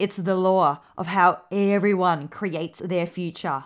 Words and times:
it's 0.00 0.16
the 0.16 0.34
law 0.34 0.80
of 0.96 1.08
how 1.08 1.42
everyone 1.52 2.26
creates 2.26 2.78
their 2.78 3.04
future. 3.04 3.64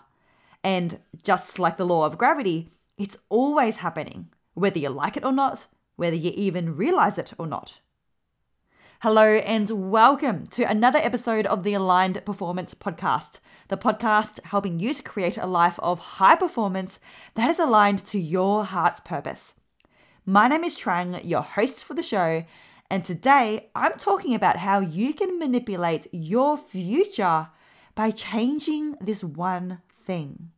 And 0.65 0.99
just 1.23 1.61
like 1.61 1.77
the 1.77 1.87
law 1.87 2.05
of 2.05 2.19
gravity, 2.19 2.71
it's 2.99 3.17
always 3.29 3.77
happening, 3.77 4.31
whether 4.55 4.81
you 4.81 4.89
like 4.89 5.17
it 5.17 5.25
or 5.25 5.31
not, 5.31 5.69
whether 5.95 6.17
you 6.17 6.33
even 6.35 6.77
realize 6.77 7.19
it 7.19 7.33
or 7.39 7.47
not. 7.47 7.79
Hello, 9.03 9.37
and 9.37 9.93
welcome 9.93 10.49
to 10.49 10.65
another 10.65 10.99
episode 10.99 11.47
of 11.47 11.63
the 11.63 11.75
Aligned 11.75 12.25
Performance 12.25 12.75
Podcast, 12.75 13.39
the 13.69 13.77
podcast 13.77 14.41
helping 14.47 14.81
you 14.81 14.93
to 14.93 15.03
create 15.05 15.37
a 15.37 15.47
life 15.47 15.79
of 15.79 16.01
high 16.01 16.35
performance 16.35 16.99
that 17.37 17.49
is 17.49 17.61
aligned 17.61 18.05
to 18.07 18.19
your 18.19 18.65
heart's 18.65 18.99
purpose. 18.99 19.55
My 20.27 20.49
name 20.49 20.65
is 20.65 20.77
Trang, 20.77 21.21
your 21.23 21.43
host 21.43 21.85
for 21.85 21.95
the 21.95 22.03
show, 22.03 22.45
and 22.95 23.05
today 23.05 23.71
I'm 23.75 23.99
talking 23.99 24.37
about 24.37 24.59
how 24.59 24.79
you 24.79 25.15
can 25.15 25.37
manipulate 25.37 26.07
your 26.13 26.57
future 26.57 27.49
by 27.97 28.13
changing 28.13 28.95
this 29.01 29.25
one 29.25 29.83
thing. 30.05 30.53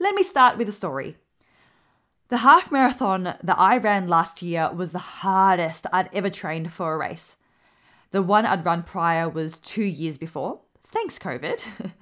Let 0.00 0.16
me 0.16 0.24
start 0.24 0.58
with 0.58 0.68
a 0.68 0.72
story. 0.72 1.16
The 2.26 2.38
half 2.38 2.72
marathon 2.72 3.22
that 3.22 3.56
I 3.56 3.78
ran 3.78 4.08
last 4.08 4.42
year 4.42 4.68
was 4.74 4.90
the 4.90 4.98
hardest 4.98 5.86
I'd 5.92 6.12
ever 6.12 6.28
trained 6.28 6.72
for 6.72 6.92
a 6.92 6.98
race. 6.98 7.36
The 8.10 8.20
one 8.20 8.44
I'd 8.44 8.64
run 8.64 8.82
prior 8.82 9.28
was 9.28 9.60
two 9.60 9.84
years 9.84 10.18
before. 10.18 10.58
Thanks, 10.88 11.20
COVID. 11.20 11.60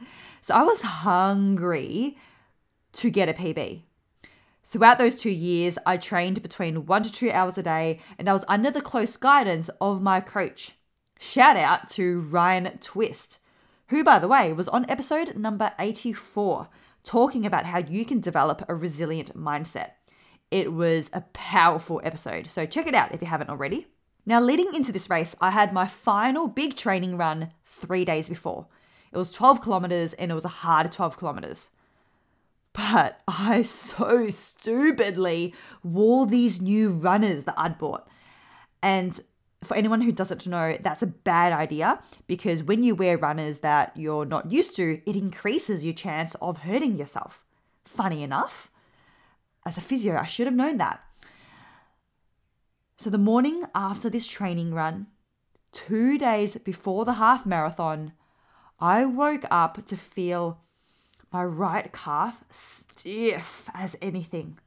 so 0.40 0.54
I 0.54 0.62
was 0.62 0.80
hungry 0.80 2.16
to 2.92 3.10
get 3.10 3.28
a 3.28 3.34
PB. 3.34 3.82
Throughout 4.76 4.98
those 4.98 5.16
two 5.16 5.30
years, 5.30 5.78
I 5.86 5.96
trained 5.96 6.42
between 6.42 6.84
one 6.84 7.02
to 7.02 7.10
two 7.10 7.30
hours 7.30 7.56
a 7.56 7.62
day, 7.62 7.98
and 8.18 8.28
I 8.28 8.34
was 8.34 8.44
under 8.46 8.70
the 8.70 8.82
close 8.82 9.16
guidance 9.16 9.70
of 9.80 10.02
my 10.02 10.20
coach. 10.20 10.72
Shout 11.18 11.56
out 11.56 11.88
to 11.92 12.20
Ryan 12.20 12.76
Twist, 12.82 13.38
who, 13.88 14.04
by 14.04 14.18
the 14.18 14.28
way, 14.28 14.52
was 14.52 14.68
on 14.68 14.84
episode 14.90 15.34
number 15.34 15.72
84, 15.78 16.68
talking 17.04 17.46
about 17.46 17.64
how 17.64 17.78
you 17.78 18.04
can 18.04 18.20
develop 18.20 18.66
a 18.68 18.74
resilient 18.74 19.34
mindset. 19.34 19.92
It 20.50 20.70
was 20.74 21.08
a 21.14 21.22
powerful 21.32 22.02
episode, 22.04 22.50
so 22.50 22.66
check 22.66 22.86
it 22.86 22.94
out 22.94 23.14
if 23.14 23.22
you 23.22 23.28
haven't 23.28 23.48
already. 23.48 23.86
Now, 24.26 24.42
leading 24.42 24.74
into 24.74 24.92
this 24.92 25.08
race, 25.08 25.34
I 25.40 25.52
had 25.52 25.72
my 25.72 25.86
final 25.86 26.48
big 26.48 26.76
training 26.76 27.16
run 27.16 27.50
three 27.64 28.04
days 28.04 28.28
before. 28.28 28.66
It 29.10 29.16
was 29.16 29.32
12 29.32 29.62
kilometers 29.62 30.12
and 30.12 30.30
it 30.30 30.34
was 30.34 30.44
a 30.44 30.48
hard 30.48 30.92
12 30.92 31.16
kilometers. 31.16 31.70
But 32.76 33.22
I 33.26 33.62
so 33.62 34.28
stupidly 34.28 35.54
wore 35.82 36.26
these 36.26 36.60
new 36.60 36.90
runners 36.90 37.44
that 37.44 37.54
I'd 37.56 37.78
bought. 37.78 38.06
And 38.82 39.18
for 39.64 39.74
anyone 39.74 40.02
who 40.02 40.12
doesn't 40.12 40.46
know, 40.46 40.76
that's 40.80 41.02
a 41.02 41.06
bad 41.06 41.54
idea 41.54 42.00
because 42.26 42.62
when 42.62 42.82
you 42.82 42.94
wear 42.94 43.16
runners 43.16 43.58
that 43.58 43.96
you're 43.96 44.26
not 44.26 44.52
used 44.52 44.76
to, 44.76 45.00
it 45.06 45.16
increases 45.16 45.84
your 45.84 45.94
chance 45.94 46.36
of 46.42 46.58
hurting 46.58 46.98
yourself. 46.98 47.42
Funny 47.86 48.22
enough, 48.22 48.70
as 49.64 49.78
a 49.78 49.80
physio, 49.80 50.16
I 50.16 50.26
should 50.26 50.46
have 50.46 50.54
known 50.54 50.76
that. 50.76 51.00
So, 52.98 53.10
the 53.10 53.18
morning 53.18 53.64
after 53.74 54.10
this 54.10 54.26
training 54.26 54.74
run, 54.74 55.06
two 55.72 56.18
days 56.18 56.56
before 56.56 57.04
the 57.04 57.14
half 57.14 57.46
marathon, 57.46 58.12
I 58.78 59.06
woke 59.06 59.44
up 59.50 59.84
to 59.86 59.96
feel 59.96 60.60
my 61.32 61.44
right 61.44 61.92
calf 61.92 62.44
stiff 62.50 63.68
as 63.74 63.96
anything. 64.00 64.58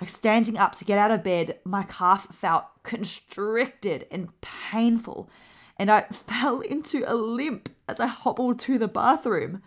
Like 0.00 0.10
standing 0.10 0.58
up 0.58 0.74
to 0.76 0.84
get 0.84 0.98
out 0.98 1.10
of 1.12 1.22
bed, 1.22 1.58
my 1.64 1.84
calf 1.84 2.26
felt 2.34 2.64
constricted 2.82 4.06
and 4.10 4.28
painful, 4.40 5.30
and 5.76 5.90
I 5.90 6.00
fell 6.12 6.60
into 6.60 7.04
a 7.06 7.14
limp 7.14 7.68
as 7.88 8.00
I 8.00 8.06
hobbled 8.06 8.58
to 8.60 8.78
the 8.78 8.88
bathroom. 8.88 9.62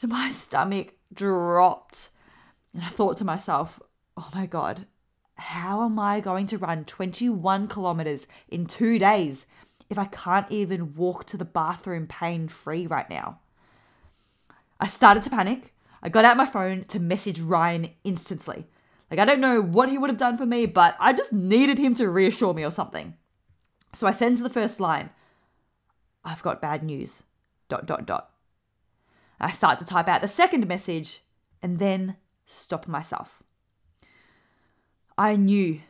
And 0.00 0.10
my 0.10 0.28
stomach 0.28 0.94
dropped. 1.12 2.10
And 2.74 2.84
I 2.84 2.88
thought 2.88 3.16
to 3.18 3.24
myself, 3.24 3.80
oh 4.16 4.28
my 4.34 4.46
God, 4.46 4.86
how 5.36 5.84
am 5.84 5.98
I 5.98 6.20
going 6.20 6.46
to 6.48 6.58
run 6.58 6.84
21 6.84 7.68
kilometers 7.68 8.26
in 8.48 8.66
two 8.66 8.98
days 8.98 9.46
if 9.88 9.98
I 9.98 10.06
can't 10.06 10.50
even 10.50 10.94
walk 10.94 11.24
to 11.26 11.36
the 11.36 11.44
bathroom 11.44 12.06
pain 12.06 12.48
free 12.48 12.86
right 12.86 13.08
now? 13.08 13.40
I 14.78 14.86
started 14.86 15.22
to 15.24 15.30
panic. 15.30 15.74
I 16.02 16.08
got 16.08 16.24
out 16.24 16.36
my 16.36 16.46
phone 16.46 16.84
to 16.84 17.00
message 17.00 17.40
Ryan 17.40 17.90
instantly. 18.04 18.66
Like, 19.10 19.20
I 19.20 19.24
don't 19.24 19.40
know 19.40 19.62
what 19.62 19.88
he 19.88 19.98
would 19.98 20.10
have 20.10 20.18
done 20.18 20.36
for 20.36 20.46
me, 20.46 20.66
but 20.66 20.96
I 20.98 21.12
just 21.12 21.32
needed 21.32 21.78
him 21.78 21.94
to 21.94 22.10
reassure 22.10 22.54
me 22.54 22.64
or 22.64 22.70
something. 22.70 23.14
So 23.92 24.06
I 24.06 24.12
send 24.12 24.36
to 24.36 24.42
the 24.42 24.50
first 24.50 24.80
line 24.80 25.10
I've 26.24 26.42
got 26.42 26.60
bad 26.60 26.82
news. 26.82 27.22
Dot, 27.68 27.86
dot, 27.86 28.04
dot. 28.04 28.30
I 29.40 29.50
start 29.52 29.78
to 29.78 29.84
type 29.84 30.08
out 30.08 30.22
the 30.22 30.28
second 30.28 30.66
message 30.66 31.22
and 31.62 31.78
then 31.78 32.16
stop 32.46 32.88
myself. 32.88 33.42
I 35.16 35.36
knew 35.36 35.80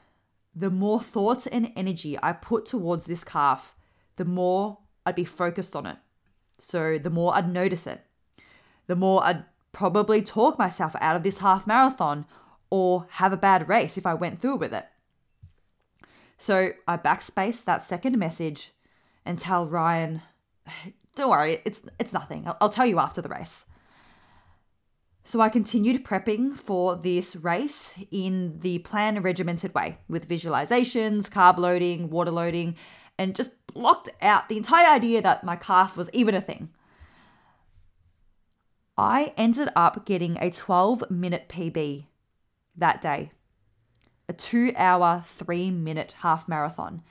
the 0.55 0.71
more 0.71 1.01
thoughts 1.01 1.47
and 1.47 1.73
energy 1.75 2.19
I 2.23 2.33
put 2.33 2.67
towards 2.67 3.07
this 3.07 3.25
calf, 3.25 3.75
the 4.17 4.25
more 4.25 4.79
I'd 5.05 5.15
be 5.15 5.25
focused 5.25 5.75
on 5.75 5.87
it. 5.87 5.97
So 6.59 6.99
the 6.99 7.11
more 7.11 7.35
I'd 7.35 7.53
notice 7.53 7.87
it 7.87 8.06
the 8.87 8.97
more 8.97 9.23
I'd 9.25 9.45
probably 9.73 10.23
talk 10.23 10.59
myself 10.59 10.95
out 11.01 11.17
of 11.17 11.23
this 11.23 11.39
half 11.39 11.67
marathon 11.67 12.25
or 12.71 13.07
have 13.11 13.33
a 13.33 13.37
bad 13.37 13.69
race 13.69 13.97
if 13.97 14.07
I 14.07 14.15
went 14.15 14.41
through 14.41 14.57
with 14.57 14.73
it. 14.73 14.87
So 16.39 16.73
I 16.87 16.97
backspace 16.97 17.65
that 17.65 17.83
second 17.83 18.19
message 18.19 18.73
and 19.25 19.39
tell 19.39 19.67
Ryan, 19.67 20.23
don't 21.17 21.31
worry, 21.31 21.59
it's, 21.65 21.81
it's 21.99 22.13
nothing. 22.13 22.47
I'll, 22.47 22.57
I'll 22.61 22.69
tell 22.69 22.87
you 22.87 22.99
after 22.99 23.23
the 23.23 23.29
race. 23.29 23.67
So 25.25 25.41
I 25.41 25.49
continued 25.49 26.05
prepping 26.05 26.57
for 26.57 26.95
this 26.95 27.35
race 27.35 27.93
in 28.13 28.61
the 28.61 28.79
plan 28.79 29.21
regimented 29.23 29.75
way 29.75 29.99
with 30.09 30.29
visualizations, 30.29 31.29
carb 31.29 31.59
loading, 31.59 32.11
water 32.11 32.31
loading, 32.31 32.77
and 33.19 33.35
just 33.35 33.51
blocked 33.67 34.09
out 34.23 34.49
the 34.49 34.57
entire 34.57 34.89
idea 34.89 35.21
that 35.23 35.43
my 35.43 35.57
calf 35.57 35.97
was 35.97 36.09
even 36.13 36.37
a 36.37 36.41
thing. 36.41 36.69
I 38.99 39.35
ended 39.37 39.69
up 39.77 40.07
getting 40.07 40.39
a 40.41 40.51
12 40.51 41.11
minute 41.11 41.49
PB 41.49 42.07
that 42.77 43.01
day, 43.03 43.31
a 44.29 44.33
two 44.33 44.73
hour, 44.77 45.25
three 45.27 45.71
minute 45.71 46.15
half 46.21 46.49
marathon. 46.49 47.03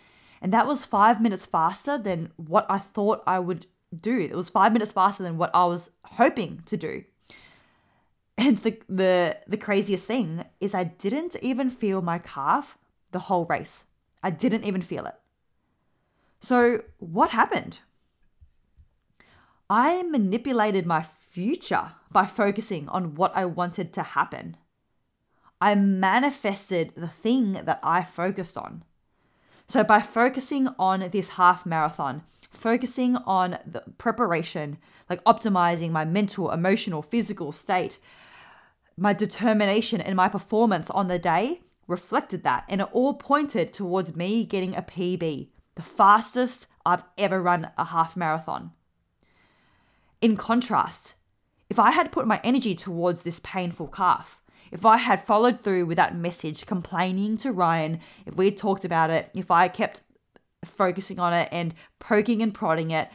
And 0.41 0.51
that 0.53 0.67
was 0.67 0.85
five 0.85 1.21
minutes 1.21 1.45
faster 1.45 1.97
than 1.97 2.31
what 2.37 2.65
I 2.69 2.79
thought 2.79 3.23
I 3.25 3.39
would 3.39 3.65
do. 3.99 4.19
It 4.19 4.35
was 4.35 4.49
five 4.49 4.73
minutes 4.73 4.91
faster 4.91 5.23
than 5.23 5.37
what 5.37 5.51
I 5.53 5.65
was 5.65 5.91
hoping 6.03 6.61
to 6.65 6.77
do. 6.77 7.03
And 8.37 8.57
the, 8.57 8.77
the, 8.89 9.37
the 9.47 9.57
craziest 9.57 10.05
thing 10.05 10.43
is, 10.59 10.73
I 10.73 10.83
didn't 10.83 11.37
even 11.41 11.69
feel 11.69 12.01
my 12.01 12.17
calf 12.19 12.77
the 13.11 13.19
whole 13.19 13.45
race. 13.45 13.85
I 14.21 14.29
didn't 14.29 14.65
even 14.65 14.81
feel 14.81 15.05
it. 15.05 15.15
So, 16.41 16.83
what 16.97 17.29
happened? 17.29 17.79
I 19.69 20.03
manipulated 20.03 20.85
my 20.85 21.01
future 21.35 21.91
by 22.13 22.25
focusing 22.25 22.87
on 22.87 23.13
what 23.13 23.35
I 23.35 23.43
wanted 23.43 23.91
to 23.91 24.03
happen. 24.03 24.55
I 25.59 25.75
manifested 25.75 26.93
the 26.95 27.09
thing 27.09 27.53
that 27.65 27.81
I 27.83 28.03
focused 28.03 28.57
on. 28.57 28.85
So, 29.67 29.83
by 29.83 30.01
focusing 30.01 30.69
on 30.79 31.09
this 31.11 31.29
half 31.29 31.65
marathon, 31.65 32.23
focusing 32.51 33.17
on 33.17 33.57
the 33.65 33.83
preparation, 33.97 34.77
like 35.09 35.21
optimizing 35.25 35.91
my 35.91 36.05
mental, 36.05 36.51
emotional, 36.51 37.01
physical 37.01 37.51
state, 37.51 37.99
my 38.95 39.11
determination 39.11 39.99
and 39.99 40.15
my 40.15 40.29
performance 40.29 40.89
on 40.89 41.09
the 41.09 41.19
day 41.19 41.63
reflected 41.85 42.43
that. 42.43 42.63
And 42.69 42.79
it 42.79 42.87
all 42.93 43.13
pointed 43.13 43.73
towards 43.73 44.15
me 44.15 44.45
getting 44.45 44.73
a 44.73 44.81
PB, 44.81 45.49
the 45.75 45.83
fastest 45.83 46.67
I've 46.85 47.03
ever 47.17 47.41
run 47.41 47.71
a 47.77 47.83
half 47.83 48.15
marathon. 48.15 48.71
In 50.21 50.37
contrast, 50.37 51.15
if 51.69 51.79
I 51.79 51.91
had 51.91 52.11
put 52.11 52.27
my 52.27 52.39
energy 52.43 52.75
towards 52.75 53.23
this 53.23 53.39
painful 53.43 53.87
calf, 53.87 54.41
if 54.71 54.85
I 54.85 54.97
had 54.97 55.25
followed 55.25 55.61
through 55.61 55.85
with 55.85 55.97
that 55.97 56.15
message, 56.15 56.65
complaining 56.65 57.37
to 57.39 57.51
Ryan, 57.51 57.99
if 58.25 58.35
we 58.35 58.45
had 58.45 58.57
talked 58.57 58.85
about 58.85 59.09
it, 59.09 59.29
if 59.33 59.51
I 59.51 59.67
kept 59.67 60.01
focusing 60.63 61.19
on 61.19 61.33
it 61.33 61.49
and 61.51 61.73
poking 61.99 62.41
and 62.41 62.53
prodding 62.53 62.91
it, 62.91 63.09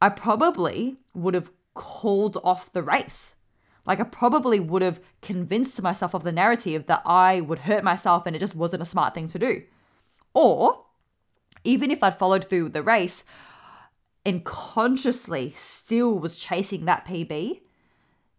I 0.00 0.08
probably 0.08 0.98
would 1.14 1.34
have 1.34 1.50
called 1.74 2.38
off 2.44 2.72
the 2.72 2.82
race. 2.82 3.34
Like, 3.86 4.00
I 4.00 4.04
probably 4.04 4.60
would 4.60 4.82
have 4.82 5.00
convinced 5.20 5.80
myself 5.82 6.14
of 6.14 6.24
the 6.24 6.32
narrative 6.32 6.86
that 6.86 7.02
I 7.04 7.40
would 7.40 7.60
hurt 7.60 7.84
myself 7.84 8.26
and 8.26 8.34
it 8.34 8.38
just 8.38 8.56
wasn't 8.56 8.82
a 8.82 8.86
smart 8.86 9.14
thing 9.14 9.28
to 9.28 9.38
do. 9.38 9.62
Or, 10.32 10.84
even 11.64 11.90
if 11.90 12.02
I'd 12.02 12.18
followed 12.18 12.44
through 12.44 12.64
with 12.64 12.72
the 12.72 12.82
race 12.82 13.24
and 14.24 14.44
consciously 14.44 15.52
still 15.56 16.18
was 16.18 16.36
chasing 16.36 16.86
that 16.86 17.06
PB, 17.06 17.60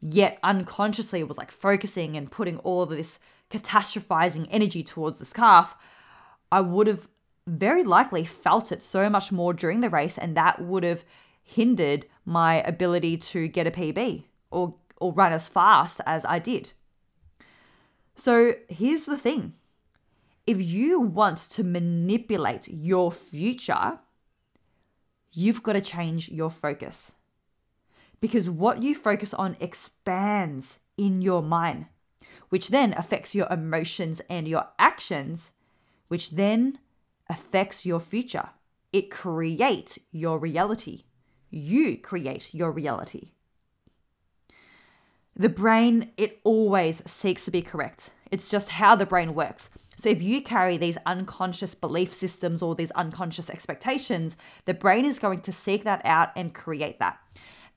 yet 0.02 0.40
unconsciously 0.44 1.24
was 1.24 1.38
like 1.38 1.52
focusing 1.52 2.16
and 2.16 2.32
putting 2.32 2.58
all 2.60 2.82
of 2.82 2.90
this 2.90 3.20
catastrophizing 3.50 4.48
energy 4.50 4.84
towards 4.84 5.20
this 5.20 5.34
calf, 5.34 5.76
I 6.52 6.62
would 6.62 6.88
have 6.88 7.08
very 7.48 7.84
likely 7.84 8.26
felt 8.26 8.72
it 8.72 8.82
so 8.82 9.10
much 9.10 9.32
more 9.32 9.54
during 9.54 9.82
the 9.82 9.90
race, 9.90 10.18
and 10.18 10.36
that 10.36 10.62
would 10.62 10.84
have 10.84 11.04
hindered 11.44 12.06
my 12.26 12.56
ability 12.64 13.18
to 13.18 13.48
get 13.48 13.68
a 13.68 13.72
PB 13.72 14.24
or, 14.50 14.76
or 14.98 15.14
run 15.14 15.32
as 15.32 15.48
fast 15.48 16.02
as 16.06 16.26
I 16.26 16.40
did. 16.40 16.72
So 18.16 18.54
here's 18.70 19.06
the 19.06 19.18
thing 19.18 19.54
if 20.48 20.62
you 20.62 21.00
want 21.00 21.38
to 21.52 21.64
manipulate 21.64 22.68
your 22.68 23.12
future, 23.12 24.00
you've 25.32 25.64
got 25.64 25.74
to 25.74 25.82
change 25.82 26.30
your 26.30 26.50
focus. 26.50 27.14
Because 28.20 28.50
what 28.50 28.82
you 28.82 28.96
focus 28.96 29.34
on 29.34 29.58
expands 29.60 30.80
in 30.98 31.22
your 31.22 31.42
mind, 31.42 31.88
which 32.50 32.70
then 32.70 32.94
affects 32.94 33.36
your 33.36 33.48
emotions 33.52 34.22
and 34.30 34.48
your 34.48 34.68
actions, 34.80 35.52
which 36.08 36.32
then 36.32 36.80
affects 37.30 37.86
your 37.86 38.00
future. 38.00 38.50
It 38.94 39.12
creates 39.12 40.00
your 40.12 40.40
reality. 40.40 41.04
You 41.50 41.98
create 41.98 42.54
your 42.54 42.72
reality. 42.72 43.32
The 45.36 45.50
brain, 45.50 46.12
it 46.16 46.40
always 46.44 47.04
seeks 47.06 47.44
to 47.46 47.52
be 47.52 47.62
correct. 47.62 48.10
It's 48.32 48.50
just 48.50 48.70
how 48.70 48.96
the 48.96 49.06
brain 49.06 49.34
works. 49.34 49.70
So 49.98 50.10
if 50.10 50.22
you 50.22 50.42
carry 50.42 50.78
these 50.78 50.98
unconscious 51.06 51.76
belief 51.76 52.14
systems 52.14 52.62
or 52.62 52.76
these 52.76 52.92
unconscious 52.92 53.50
expectations, 53.50 54.38
the 54.66 54.74
brain 54.74 55.06
is 55.06 55.20
going 55.20 55.40
to 55.40 55.52
seek 55.52 55.84
that 55.84 56.02
out 56.06 56.30
and 56.36 56.54
create 56.54 57.00
that. 57.00 57.18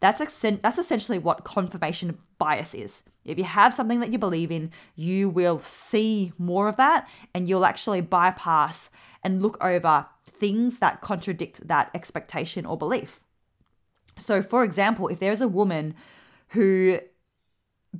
That's 0.00 0.20
that's 0.20 0.78
essentially 0.78 1.18
what 1.18 1.44
confirmation 1.44 2.18
bias 2.38 2.74
is. 2.74 3.02
If 3.24 3.36
you 3.36 3.44
have 3.44 3.74
something 3.74 4.00
that 4.00 4.12
you 4.12 4.18
believe 4.18 4.50
in, 4.50 4.70
you 4.94 5.28
will 5.28 5.58
see 5.58 6.32
more 6.38 6.68
of 6.68 6.76
that 6.76 7.08
and 7.34 7.48
you'll 7.48 7.64
actually 7.64 8.00
bypass 8.00 8.90
and 9.22 9.42
look 9.42 9.62
over 9.62 10.06
things 10.26 10.78
that 10.78 11.00
contradict 11.00 11.66
that 11.66 11.90
expectation 11.94 12.64
or 12.64 12.76
belief. 12.76 13.20
So, 14.18 14.42
for 14.42 14.64
example, 14.64 15.08
if 15.08 15.18
there's 15.18 15.40
a 15.40 15.48
woman 15.48 15.94
who 16.48 17.00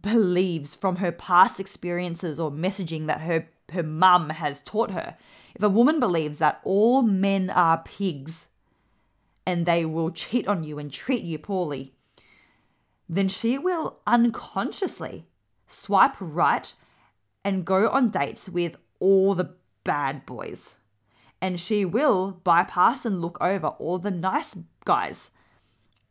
believes 0.00 0.74
from 0.74 0.96
her 0.96 1.12
past 1.12 1.60
experiences 1.60 2.38
or 2.38 2.50
messaging 2.50 3.06
that 3.06 3.20
her, 3.22 3.48
her 3.72 3.82
mum 3.82 4.30
has 4.30 4.62
taught 4.62 4.90
her, 4.90 5.16
if 5.54 5.62
a 5.62 5.68
woman 5.68 6.00
believes 6.00 6.38
that 6.38 6.60
all 6.64 7.02
men 7.02 7.50
are 7.50 7.82
pigs 7.84 8.46
and 9.48 9.64
they 9.64 9.82
will 9.82 10.10
cheat 10.10 10.46
on 10.46 10.62
you 10.62 10.78
and 10.78 10.92
treat 10.92 11.22
you 11.22 11.38
poorly, 11.38 11.94
then 13.08 13.28
she 13.28 13.56
will 13.56 13.98
unconsciously 14.06 15.24
swipe 15.66 16.16
right 16.20 16.74
and 17.42 17.64
go 17.64 17.88
on 17.88 18.10
dates 18.10 18.50
with 18.50 18.76
all 19.00 19.34
the 19.34 19.54
bad 19.84 20.26
boys. 20.26 20.76
And 21.40 21.58
she 21.58 21.86
will 21.86 22.32
bypass 22.44 23.06
and 23.06 23.22
look 23.22 23.38
over 23.40 23.68
all 23.68 23.98
the 23.98 24.10
nice 24.10 24.54
guys. 24.84 25.30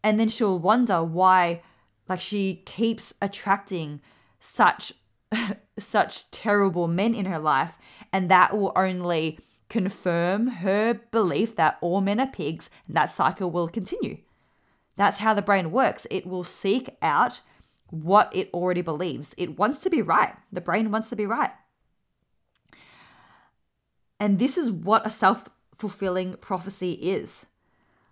And 0.04 0.20
then 0.20 0.30
she'll 0.30 0.58
wonder 0.58 1.04
why 1.04 1.62
like 2.10 2.22
she 2.22 2.64
keeps 2.66 3.14
attracting 3.22 4.02
such 4.40 4.94
such 5.78 6.32
terrible 6.32 6.88
men 6.88 7.14
in 7.14 7.26
her 7.26 7.38
life 7.38 7.78
and 8.12 8.32
that 8.32 8.58
will 8.58 8.72
only 8.76 9.38
confirm 9.70 10.48
her 10.48 10.94
belief 11.12 11.56
that 11.56 11.78
all 11.82 12.02
men 12.02 12.20
are 12.20 12.28
pigs 12.28 12.70
and 12.88 12.96
that 12.96 13.12
cycle 13.12 13.52
will 13.52 13.68
continue. 13.68 14.18
That's 14.96 15.18
how 15.18 15.34
the 15.34 15.42
brain 15.42 15.72
works. 15.72 16.08
It 16.10 16.26
will 16.26 16.44
seek 16.44 16.90
out 17.02 17.42
what 17.90 18.36
it 18.36 18.50
already 18.54 18.82
believes. 18.82 19.34
It 19.38 19.58
wants 19.58 19.80
to 19.82 19.90
be 19.90 20.02
right. 20.02 20.36
The 20.52 20.62
brain 20.62 20.92
wants 20.92 21.10
to 21.10 21.16
be 21.16 21.26
right. 21.26 21.52
And 24.20 24.40
this 24.40 24.58
is 24.58 24.72
what 24.72 25.06
a 25.06 25.12
self 25.12 25.48
fulfilling 25.78 26.34
prophecy 26.38 26.94
is. 26.94 27.46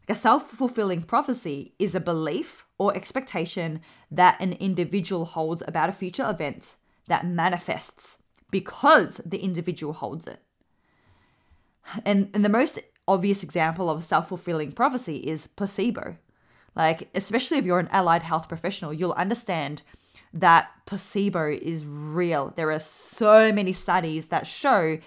Like 0.08 0.18
a 0.18 0.20
self 0.20 0.50
fulfilling 0.50 1.04
prophecy 1.04 1.74
is 1.80 1.96
a 1.96 2.00
belief 2.00 2.66
or 2.78 2.96
expectation 2.96 3.82
that 4.12 4.40
an 4.40 4.54
individual 4.54 5.26
holds 5.26 5.64
about 5.68 5.90
a 5.90 5.94
future 5.94 6.30
event 6.30 6.76
that 7.08 7.26
manifests 7.26 8.18
because 8.52 9.20
the 9.26 9.40
individual 9.40 9.94
holds 9.94 10.28
it. 10.28 10.40
And, 12.04 12.30
and 12.34 12.44
the 12.44 12.50
most 12.50 12.80
obvious 13.08 13.44
example 13.44 13.90
of 13.90 14.04
self 14.04 14.30
fulfilling 14.30 14.72
prophecy 14.72 15.18
is 15.18 15.48
placebo. 15.48 16.18
Like, 16.76 17.10
especially 17.16 17.58
if 17.58 17.66
you're 17.66 17.80
an 17.80 17.88
allied 17.92 18.24
health 18.24 18.50
professional, 18.50 18.94
you'll 18.94 19.14
understand 19.14 19.82
that 20.34 20.70
placebo 20.86 21.50
is 21.50 21.86
real. 21.86 22.54
There 22.56 22.72
are 22.72 22.80
so 22.80 23.52
many 23.54 23.72
studies 23.72 24.28
that 24.28 24.46
show 24.46 25.00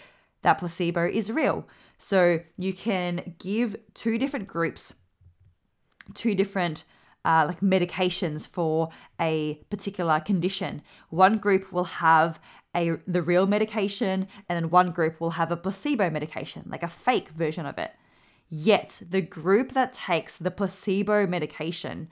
that 0.42 0.58
placebo 0.58 1.06
is 1.06 1.30
real. 1.30 1.66
So 1.98 2.40
you 2.56 2.72
can 2.72 3.34
give 3.38 3.76
two 3.92 4.19
different 4.19 4.46
groups, 4.46 4.94
two 6.14 6.34
different 6.34 6.84
uh, 7.25 7.44
like 7.48 7.60
medications 7.60 8.48
for 8.48 8.88
a 9.20 9.56
particular 9.69 10.20
condition. 10.20 10.80
One 11.10 11.36
group 11.36 11.72
will 11.72 11.84
have 11.84 12.40
a 12.78 12.98
the 13.06 13.22
real 13.22 13.46
medication, 13.46 14.28
and 14.48 14.56
then 14.56 14.70
one 14.70 14.90
group 14.90 15.20
will 15.20 15.30
have 15.30 15.52
a 15.52 15.56
placebo 15.56 16.08
medication, 16.08 16.64
like 16.66 16.82
a 16.82 16.88
fake 16.88 17.30
version 17.30 17.66
of 17.66 17.76
it. 17.78 17.92
Yet, 18.48 19.02
the 19.10 19.20
group 19.20 19.72
that 19.72 19.92
takes 19.92 20.38
the 20.38 20.50
placebo 20.50 21.26
medication 21.26 22.08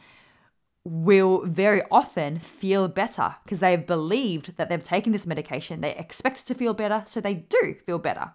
will 0.85 1.45
very 1.45 1.83
often 1.91 2.39
feel 2.39 2.87
better 2.89 3.35
because 3.43 3.61
they've 3.61 3.87
believed 3.87 4.57
that 4.57 4.69
they've 4.69 4.83
taken 4.83 5.13
this 5.13 5.27
medication. 5.27 5.81
They 5.81 5.95
expect 5.97 6.47
to 6.47 6.55
feel 6.55 6.75
better, 6.75 7.05
so 7.07 7.21
they 7.21 7.35
do 7.35 7.77
feel 7.87 7.99
better. 7.99 8.33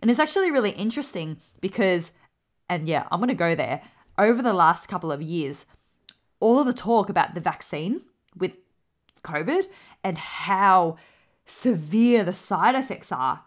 And 0.00 0.10
it's 0.10 0.20
actually 0.20 0.50
really 0.50 0.70
interesting 0.70 1.38
because, 1.60 2.12
and 2.68 2.88
yeah, 2.88 3.06
I'm 3.10 3.20
going 3.20 3.28
to 3.28 3.34
go 3.34 3.54
there. 3.54 3.82
Over 4.16 4.42
the 4.42 4.54
last 4.54 4.88
couple 4.88 5.12
of 5.12 5.22
years, 5.22 5.66
all 6.40 6.58
of 6.58 6.66
the 6.66 6.72
talk 6.72 7.08
about 7.08 7.34
the 7.34 7.40
vaccine 7.40 8.02
with 8.36 8.56
COVID 9.22 9.64
and 10.02 10.18
how 10.18 10.96
severe 11.48 12.24
the 12.24 12.34
side 12.34 12.74
effects 12.74 13.10
are, 13.10 13.42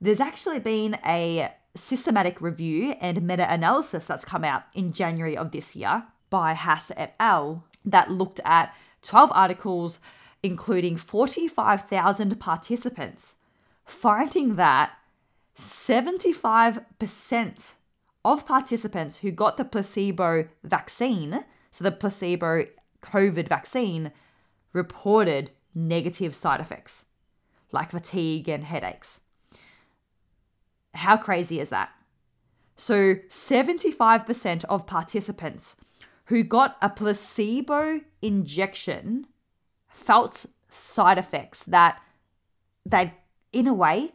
there's 0.00 0.20
actually 0.20 0.60
been 0.60 0.96
a 1.04 1.52
systematic 1.74 2.40
review 2.40 2.94
and 3.00 3.22
meta 3.22 3.52
analysis 3.52 4.06
that's 4.06 4.24
come 4.24 4.44
out 4.44 4.64
in 4.74 4.92
January 4.92 5.36
of 5.36 5.50
this 5.50 5.74
year 5.74 6.04
by 6.30 6.54
Haas 6.54 6.92
et 6.96 7.14
al. 7.18 7.64
that 7.84 8.10
looked 8.10 8.40
at 8.44 8.74
12 9.02 9.30
articles, 9.34 10.00
including 10.42 10.96
45,000 10.96 12.38
participants, 12.38 13.34
finding 13.84 14.56
that 14.56 14.92
75% 15.58 17.74
of 18.24 18.46
participants 18.46 19.18
who 19.18 19.30
got 19.30 19.56
the 19.56 19.64
placebo 19.64 20.48
vaccine, 20.62 21.44
so 21.70 21.84
the 21.84 21.92
placebo 21.92 22.64
COVID 23.02 23.48
vaccine, 23.48 24.12
reported 24.72 25.50
negative 25.74 26.34
side 26.34 26.60
effects 26.60 27.04
like 27.72 27.90
fatigue 27.90 28.48
and 28.48 28.64
headaches. 28.64 29.20
How 30.94 31.16
crazy 31.16 31.60
is 31.60 31.68
that? 31.68 31.90
So, 32.76 33.16
75% 33.28 34.64
of 34.64 34.86
participants 34.86 35.74
who 36.26 36.44
got 36.44 36.76
a 36.80 36.88
placebo 36.88 38.00
injection 38.22 39.26
felt 39.88 40.46
side 40.70 41.18
effects 41.18 41.64
that 41.64 42.00
they, 42.86 43.14
in 43.52 43.66
a 43.66 43.74
way, 43.74 44.12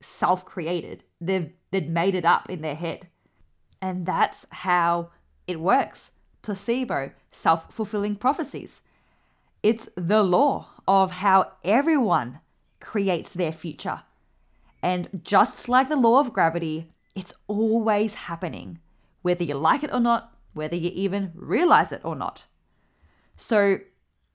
self 0.00 0.44
created. 0.44 1.04
They've, 1.20 1.50
they'd 1.70 1.90
made 1.90 2.14
it 2.14 2.24
up 2.24 2.50
in 2.50 2.60
their 2.60 2.74
head. 2.74 3.08
And 3.80 4.04
that's 4.04 4.46
how 4.50 5.10
it 5.46 5.60
works 5.60 6.10
placebo, 6.42 7.12
self 7.30 7.72
fulfilling 7.72 8.16
prophecies. 8.16 8.82
It's 9.62 9.88
the 9.96 10.22
law 10.22 10.68
of 10.86 11.10
how 11.10 11.52
everyone 11.64 12.40
creates 12.80 13.32
their 13.32 13.52
future. 13.52 14.02
And 14.82 15.20
just 15.22 15.68
like 15.68 15.88
the 15.88 15.96
law 15.96 16.20
of 16.20 16.32
gravity, 16.32 16.92
it's 17.14 17.34
always 17.48 18.14
happening, 18.14 18.78
whether 19.22 19.44
you 19.44 19.54
like 19.54 19.82
it 19.82 19.92
or 19.92 20.00
not, 20.00 20.34
whether 20.54 20.76
you 20.76 20.90
even 20.94 21.32
realize 21.34 21.92
it 21.92 22.00
or 22.04 22.14
not. 22.14 22.44
So 23.36 23.78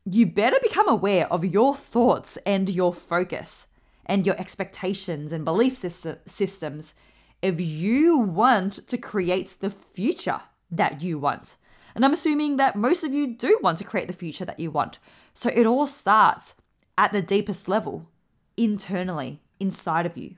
you 0.06 0.26
better 0.26 0.58
become 0.62 0.90
aware 0.90 1.32
of 1.32 1.46
your 1.46 1.76
thoughts 1.76 2.38
and 2.46 2.70
your 2.70 2.94
focus 2.94 3.68
and 4.06 4.26
your 4.26 4.40
expectations 4.40 5.32
and 5.32 5.46
belief 5.46 5.78
systems 5.78 6.94
if 7.42 7.60
you 7.60 8.18
want 8.18 8.86
to 8.88 8.98
create 8.98 9.56
the 9.60 9.70
future 9.70 10.42
that 10.70 11.02
you 11.02 11.18
want. 11.20 11.56
And 11.96 12.04
I'm 12.04 12.14
assuming 12.14 12.58
that 12.58 12.76
most 12.76 13.04
of 13.04 13.14
you 13.14 13.28
do 13.28 13.60
want 13.62 13.78
to 13.78 13.84
create 13.84 14.08
the 14.08 14.14
future 14.14 14.46
that 14.46 14.60
you 14.60 14.72
want. 14.72 15.00
So 15.34 15.50
it 15.54 15.66
all 15.66 15.88
starts 15.88 16.56
at 16.98 17.14
the 17.14 17.22
deepest 17.22 17.68
level, 17.68 18.10
internally, 18.58 19.42
inside 19.60 20.06
of 20.06 20.18
you. 20.18 20.36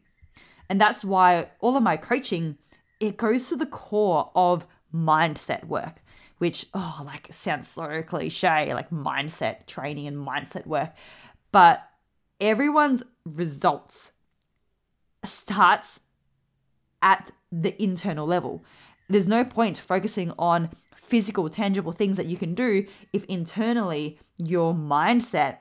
And 0.69 0.79
that's 0.81 1.05
why 1.05 1.49
all 1.59 1.77
of 1.77 1.83
my 1.83 1.97
coaching 1.97 2.57
it 2.99 3.17
goes 3.17 3.49
to 3.49 3.55
the 3.55 3.65
core 3.65 4.31
of 4.35 4.65
mindset 4.93 5.65
work, 5.65 6.01
which 6.37 6.65
oh 6.73 7.01
like 7.05 7.27
sounds 7.31 7.67
so 7.67 8.01
cliche, 8.03 8.73
like 8.73 8.89
mindset 8.89 9.67
training 9.67 10.07
and 10.07 10.17
mindset 10.17 10.65
work. 10.65 10.93
But 11.51 11.87
everyone's 12.39 13.03
results 13.25 14.11
starts 15.23 15.99
at 17.01 17.31
the 17.51 17.81
internal 17.81 18.25
level. 18.25 18.63
There's 19.09 19.27
no 19.27 19.43
point 19.43 19.77
focusing 19.77 20.33
on 20.39 20.69
physical, 20.95 21.49
tangible 21.49 21.91
things 21.91 22.17
that 22.17 22.25
you 22.25 22.37
can 22.37 22.55
do 22.55 22.85
if 23.13 23.23
internally 23.25 24.17
your 24.37 24.73
mindset 24.73 25.57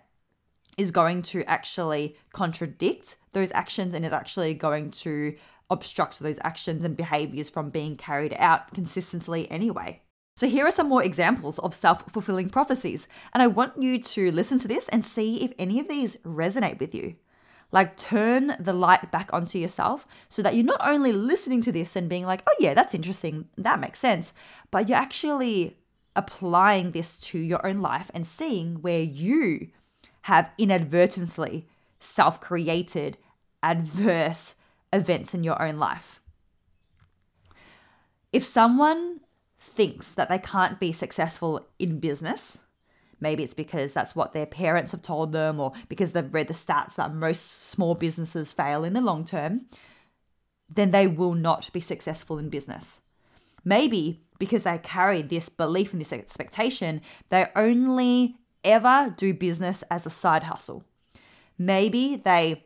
is 0.77 0.91
going 0.91 1.23
to 1.23 1.45
actually 1.45 2.17
contradict 2.33 3.17
those 3.33 3.51
actions 3.53 3.95
and 3.95 4.05
is 4.05 4.13
actually 4.13 4.55
going 4.55 4.91
to 4.91 5.35
obstruct 5.71 6.21
those 6.21 6.39
actions 6.43 6.85
and 6.85 6.97
behaviors 6.97 7.51
from 7.51 7.71
being 7.71 7.97
carried 7.97 8.35
out 8.35 8.73
consistently 8.75 9.51
anyway. 9.51 10.01
So, 10.37 10.49
here 10.49 10.67
are 10.67 10.73
some 10.73 10.89
more 10.89 11.03
examples 11.03 11.59
of 11.61 11.75
self 11.75 12.11
fulfilling 12.11 12.51
prophecies, 12.51 13.07
and 13.33 13.43
I 13.43 13.47
want 13.47 13.81
you 13.81 14.01
to 14.01 14.33
listen 14.33 14.59
to 14.61 14.69
this 14.69 14.89
and 14.89 15.05
see 15.05 15.45
if 15.45 15.53
any 15.59 15.79
of 15.79 15.89
these 15.89 16.17
resonate 16.25 16.81
with 16.81 16.95
you. 16.95 17.15
Like, 17.71 17.97
turn 17.97 18.57
the 18.59 18.73
light 18.73 19.13
back 19.13 19.33
onto 19.33 19.59
yourself 19.59 20.07
so 20.29 20.43
that 20.43 20.55
you're 20.55 20.65
not 20.65 20.81
only 20.85 21.13
listening 21.13 21.61
to 21.63 21.73
this 21.73 21.95
and 21.95 22.09
being 22.09 22.27
like, 22.27 22.43
oh, 22.49 22.55
yeah, 22.59 22.75
that's 22.75 22.95
interesting, 22.95 23.49
that 23.57 23.81
makes 23.81 24.01
sense, 24.01 24.33
but 24.71 24.89
you're 24.89 24.99
actually 24.99 25.77
applying 26.17 26.91
this 26.91 27.17
to 27.19 27.39
your 27.39 27.65
own 27.67 27.81
life 27.81 28.11
and 28.15 28.27
seeing 28.27 28.77
where 28.83 29.03
you 29.03 29.69
have 30.25 30.51
inadvertently 30.57 31.67
self 32.01 32.41
created 32.41 33.19
adverse 33.63 34.55
events 34.91 35.35
in 35.35 35.45
your 35.45 35.61
own 35.61 35.79
life. 35.79 36.19
If 38.33 38.43
someone 38.43 39.21
thinks 39.59 40.13
that 40.13 40.31
they 40.31 40.39
can't 40.39 40.81
be 40.81 40.93
successful 40.93 41.67
in 41.79 41.99
business, 41.99 42.57
maybe 43.21 43.43
it's 43.43 43.53
because 43.53 43.93
that's 43.93 44.17
what 44.17 44.33
their 44.33 44.47
parents 44.47 44.93
have 44.93 45.03
told 45.03 45.33
them 45.33 45.61
or 45.61 45.73
because 45.91 46.13
they've 46.13 46.33
read 46.33 46.49
the 46.49 46.55
stats 46.55 46.95
that 46.95 47.15
most 47.15 47.69
small 47.69 47.95
businesses 47.95 48.51
fail 48.51 48.83
in 48.83 48.95
the 48.95 49.03
long 49.03 49.27
term, 49.27 49.67
then 50.71 50.91
they 50.91 51.07
will 51.07 51.35
not 51.35 51.71
be 51.75 51.81
successful 51.81 52.39
in 52.39 52.49
business. 52.49 53.03
Maybe 53.63 54.23
because 54.39 54.63
they 54.63 54.79
carry 54.79 55.21
this 55.21 55.51
belief 55.51 55.93
and 55.93 56.01
this 56.01 56.15
expectation, 56.15 57.03
they 57.29 57.47
only 57.55 58.37
ever 58.65 59.15
do 59.17 59.35
business 59.35 59.83
as 59.91 60.07
a 60.07 60.11
side 60.11 60.45
hustle. 60.45 60.85
Maybe 61.59 62.17
they 62.17 62.65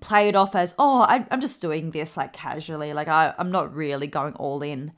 play 0.00 0.28
it 0.28 0.36
off 0.36 0.54
as, 0.54 0.74
oh, 0.78 1.02
I, 1.02 1.26
am 1.30 1.40
just 1.40 1.62
doing 1.62 1.90
this 1.90 2.16
like 2.16 2.32
casually, 2.32 2.92
like 2.92 3.08
I, 3.08 3.34
I'm 3.38 3.50
not 3.50 3.74
really 3.74 4.06
going 4.06 4.34
all 4.34 4.62
in. 4.62 4.92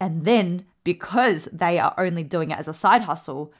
And 0.00 0.24
then 0.24 0.66
because 0.84 1.48
they 1.52 1.78
are 1.78 1.94
only 1.96 2.22
doing 2.22 2.50
it 2.50 2.58
as 2.58 2.68
a 2.68 2.74
side 2.74 3.02
hustle, 3.02 3.52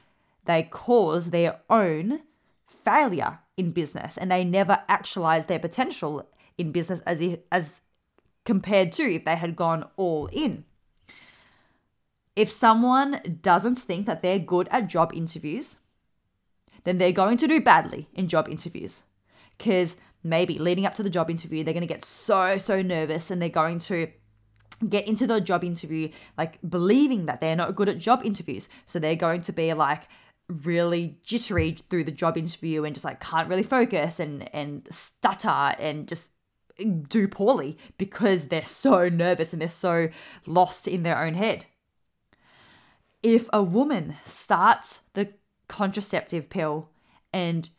they 0.45 0.63
cause 0.63 1.29
their 1.29 1.59
own 1.69 2.21
failure 2.65 3.39
in 3.57 3.71
business 3.71 4.17
and 4.17 4.31
they 4.31 4.43
never 4.43 4.83
actualize 4.87 5.45
their 5.45 5.59
potential 5.59 6.27
in 6.57 6.71
business 6.71 7.01
as, 7.01 7.37
as 7.51 7.81
compared 8.45 8.91
to 8.93 9.03
if 9.03 9.25
they 9.25 9.35
had 9.35 9.55
gone 9.55 9.85
all 9.97 10.27
in. 10.31 10.63
If 12.37 12.51
someone 12.51 13.19
doesn't 13.41 13.77
think 13.77 14.05
that 14.05 14.21
they're 14.21 14.37
good 14.37 14.67
at 14.69 14.87
job 14.87 15.11
interviews, 15.11 15.77
then 16.83 16.99
they're 16.99 17.11
going 17.11 17.35
to 17.37 17.47
do 17.47 17.59
badly 17.59 18.09
in 18.13 18.27
job 18.27 18.47
interviews. 18.47 19.01
Because 19.57 19.95
maybe 20.23 20.59
leading 20.59 20.85
up 20.85 20.93
to 20.95 21.03
the 21.03 21.09
job 21.09 21.31
interview, 21.31 21.63
they're 21.63 21.73
going 21.73 21.81
to 21.81 21.87
get 21.87 22.05
so, 22.05 22.59
so 22.59 22.83
nervous 22.83 23.31
and 23.31 23.41
they're 23.41 23.49
going 23.49 23.79
to 23.79 24.11
get 24.87 25.07
into 25.07 25.25
the 25.25 25.41
job 25.41 25.63
interview 25.63 26.09
like 26.37 26.59
believing 26.69 27.25
that 27.25 27.41
they're 27.41 27.55
not 27.55 27.75
good 27.75 27.89
at 27.89 27.97
job 27.97 28.21
interviews. 28.23 28.69
So 28.85 28.99
they're 28.99 29.15
going 29.15 29.41
to 29.41 29.51
be 29.51 29.73
like 29.73 30.03
really 30.47 31.17
jittery 31.23 31.71
through 31.89 32.03
the 32.03 32.11
job 32.11 32.37
interview 32.37 32.83
and 32.83 32.93
just 32.93 33.03
like 33.03 33.19
can't 33.19 33.49
really 33.49 33.63
focus 33.63 34.19
and 34.19 34.47
and 34.55 34.87
stutter 34.91 35.73
and 35.79 36.07
just 36.07 36.29
do 37.09 37.27
poorly 37.27 37.79
because 37.97 38.45
they're 38.45 38.63
so 38.63 39.09
nervous 39.09 39.53
and 39.53 39.61
they're 39.61 39.69
so 39.69 40.09
lost 40.45 40.87
in 40.87 41.01
their 41.01 41.19
own 41.19 41.33
head 41.33 41.65
if 43.27 43.49
a 43.51 43.61
woman 43.61 44.15
starts 44.23 45.01
the 45.13 45.33
contraceptive 45.67 46.49
pill 46.49 46.89
and 47.33 47.69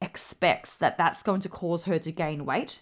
expects 0.00 0.74
that 0.74 0.98
that's 0.98 1.22
going 1.22 1.40
to 1.40 1.48
cause 1.48 1.84
her 1.84 2.00
to 2.00 2.10
gain 2.10 2.44
weight, 2.44 2.80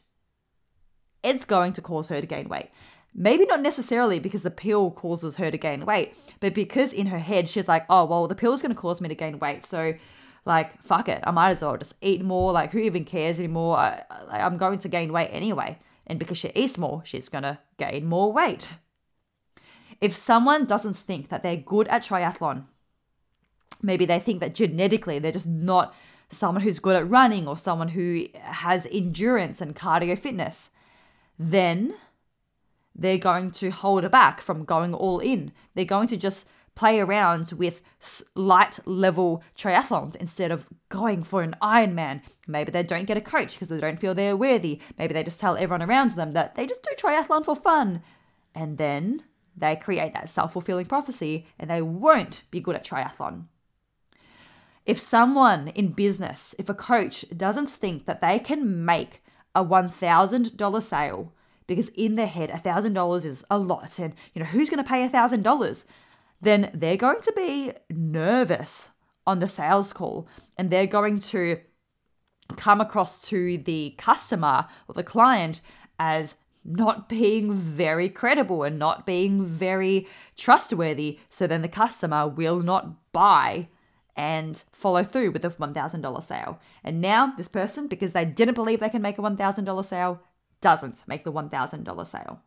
it's 1.22 1.44
going 1.44 1.74
to 1.74 1.82
cause 1.82 2.08
her 2.08 2.18
to 2.22 2.26
gain 2.26 2.48
weight. 2.48 2.70
Maybe 3.14 3.44
not 3.44 3.60
necessarily 3.60 4.18
because 4.18 4.40
the 4.40 4.50
pill 4.50 4.90
causes 4.92 5.36
her 5.36 5.50
to 5.50 5.58
gain 5.58 5.84
weight, 5.84 6.16
but 6.40 6.54
because 6.54 6.94
in 6.94 7.08
her 7.08 7.18
head 7.18 7.50
she's 7.50 7.68
like, 7.68 7.84
oh, 7.90 8.06
well, 8.06 8.26
the 8.26 8.34
pill's 8.34 8.62
going 8.62 8.74
to 8.74 8.80
cause 8.80 9.02
me 9.02 9.10
to 9.10 9.14
gain 9.14 9.38
weight. 9.38 9.66
So, 9.66 9.92
like, 10.46 10.82
fuck 10.82 11.06
it. 11.10 11.20
I 11.24 11.32
might 11.32 11.50
as 11.50 11.60
well 11.60 11.76
just 11.76 11.96
eat 12.00 12.24
more. 12.24 12.50
Like, 12.50 12.70
who 12.70 12.78
even 12.78 13.04
cares 13.04 13.38
anymore? 13.38 13.76
I, 13.76 14.02
I'm 14.30 14.56
going 14.56 14.78
to 14.78 14.88
gain 14.88 15.12
weight 15.12 15.28
anyway. 15.32 15.78
And 16.06 16.18
because 16.18 16.38
she 16.38 16.50
eats 16.54 16.78
more, 16.78 17.02
she's 17.04 17.28
going 17.28 17.44
to 17.44 17.58
gain 17.76 18.06
more 18.06 18.32
weight. 18.32 18.72
If 20.00 20.14
someone 20.14 20.64
doesn't 20.64 20.96
think 20.96 21.28
that 21.28 21.42
they're 21.42 21.56
good 21.56 21.88
at 21.88 22.02
triathlon, 22.02 22.64
maybe 23.82 24.04
they 24.04 24.18
think 24.18 24.40
that 24.40 24.54
genetically 24.54 25.18
they're 25.18 25.32
just 25.32 25.46
not 25.46 25.94
someone 26.30 26.62
who's 26.62 26.78
good 26.78 26.96
at 26.96 27.08
running 27.08 27.46
or 27.46 27.56
someone 27.56 27.88
who 27.88 28.26
has 28.42 28.86
endurance 28.86 29.60
and 29.60 29.76
cardio 29.76 30.16
fitness, 30.18 30.70
then 31.38 31.94
they're 32.94 33.18
going 33.18 33.50
to 33.50 33.70
hold 33.70 34.08
back 34.10 34.40
from 34.40 34.64
going 34.64 34.94
all 34.94 35.18
in. 35.18 35.52
They're 35.74 35.84
going 35.84 36.08
to 36.08 36.16
just 36.16 36.46
play 36.74 37.00
around 37.00 37.52
with 37.52 37.82
light 38.34 38.78
level 38.86 39.42
triathlons 39.58 40.16
instead 40.16 40.50
of 40.50 40.68
going 40.88 41.22
for 41.22 41.42
an 41.42 41.54
Ironman. 41.60 42.22
Maybe 42.46 42.70
they 42.70 42.82
don't 42.82 43.06
get 43.06 43.16
a 43.16 43.20
coach 43.20 43.52
because 43.54 43.68
they 43.68 43.80
don't 43.80 44.00
feel 44.00 44.14
they're 44.14 44.36
worthy. 44.36 44.80
Maybe 44.98 45.12
they 45.12 45.24
just 45.24 45.40
tell 45.40 45.56
everyone 45.56 45.82
around 45.82 46.12
them 46.12 46.32
that 46.32 46.54
they 46.54 46.66
just 46.66 46.82
do 46.82 46.90
triathlon 46.96 47.44
for 47.44 47.56
fun. 47.56 48.02
And 48.54 48.78
then 48.78 49.24
they 49.60 49.76
create 49.76 50.14
that 50.14 50.30
self 50.30 50.52
fulfilling 50.52 50.86
prophecy 50.86 51.46
and 51.58 51.70
they 51.70 51.82
won't 51.82 52.42
be 52.50 52.60
good 52.60 52.76
at 52.76 52.84
triathlon. 52.84 53.44
If 54.86 54.98
someone 54.98 55.68
in 55.68 55.92
business, 55.92 56.54
if 56.58 56.68
a 56.68 56.74
coach 56.74 57.24
doesn't 57.36 57.68
think 57.68 58.06
that 58.06 58.20
they 58.20 58.38
can 58.38 58.84
make 58.84 59.22
a 59.54 59.64
$1,000 59.64 60.82
sale 60.82 61.32
because 61.66 61.88
in 61.90 62.16
their 62.16 62.26
head 62.26 62.50
$1,000 62.50 63.24
is 63.24 63.44
a 63.50 63.58
lot 63.58 63.98
and 63.98 64.14
you 64.34 64.40
know 64.40 64.48
who's 64.48 64.70
going 64.70 64.82
to 64.82 64.88
pay 64.88 65.08
$1,000 65.08 65.84
then 66.40 66.70
they're 66.74 66.96
going 66.96 67.20
to 67.20 67.32
be 67.36 67.72
nervous 67.90 68.90
on 69.26 69.38
the 69.38 69.48
sales 69.48 69.92
call 69.92 70.26
and 70.56 70.70
they're 70.70 70.86
going 70.86 71.20
to 71.20 71.60
come 72.56 72.80
across 72.80 73.22
to 73.28 73.58
the 73.58 73.94
customer 73.98 74.66
or 74.88 74.94
the 74.94 75.04
client 75.04 75.60
as 75.98 76.34
not 76.64 77.08
being 77.08 77.52
very 77.52 78.08
credible 78.08 78.62
and 78.62 78.78
not 78.78 79.06
being 79.06 79.44
very 79.44 80.06
trustworthy. 80.36 81.18
So 81.28 81.46
then 81.46 81.62
the 81.62 81.68
customer 81.68 82.28
will 82.28 82.60
not 82.60 83.12
buy 83.12 83.68
and 84.16 84.62
follow 84.72 85.02
through 85.02 85.30
with 85.30 85.42
the 85.42 85.50
$1,000 85.50 86.24
sale. 86.24 86.60
And 86.84 87.00
now 87.00 87.32
this 87.36 87.48
person, 87.48 87.86
because 87.86 88.12
they 88.12 88.24
didn't 88.24 88.54
believe 88.54 88.80
they 88.80 88.90
can 88.90 89.02
make 89.02 89.18
a 89.18 89.22
$1,000 89.22 89.84
sale, 89.84 90.20
doesn't 90.60 91.04
make 91.06 91.24
the 91.24 91.32
$1,000 91.32 92.06
sale. 92.06 92.42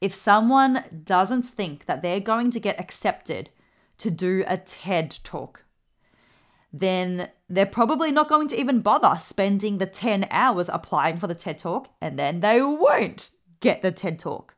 If 0.00 0.14
someone 0.14 1.02
doesn't 1.04 1.42
think 1.42 1.86
that 1.86 2.02
they're 2.02 2.20
going 2.20 2.50
to 2.52 2.60
get 2.60 2.80
accepted 2.80 3.50
to 3.98 4.10
do 4.10 4.44
a 4.46 4.56
TED 4.56 5.18
talk, 5.24 5.64
then 6.72 7.30
they're 7.48 7.66
probably 7.66 8.12
not 8.12 8.28
going 8.28 8.48
to 8.48 8.60
even 8.60 8.80
bother 8.80 9.18
spending 9.18 9.78
the 9.78 9.86
10 9.86 10.28
hours 10.30 10.68
applying 10.68 11.16
for 11.16 11.26
the 11.26 11.34
TED 11.34 11.58
Talk, 11.58 11.88
and 12.00 12.18
then 12.18 12.40
they 12.40 12.60
won't 12.62 13.30
get 13.60 13.82
the 13.82 13.90
TED 13.90 14.18
Talk. 14.18 14.54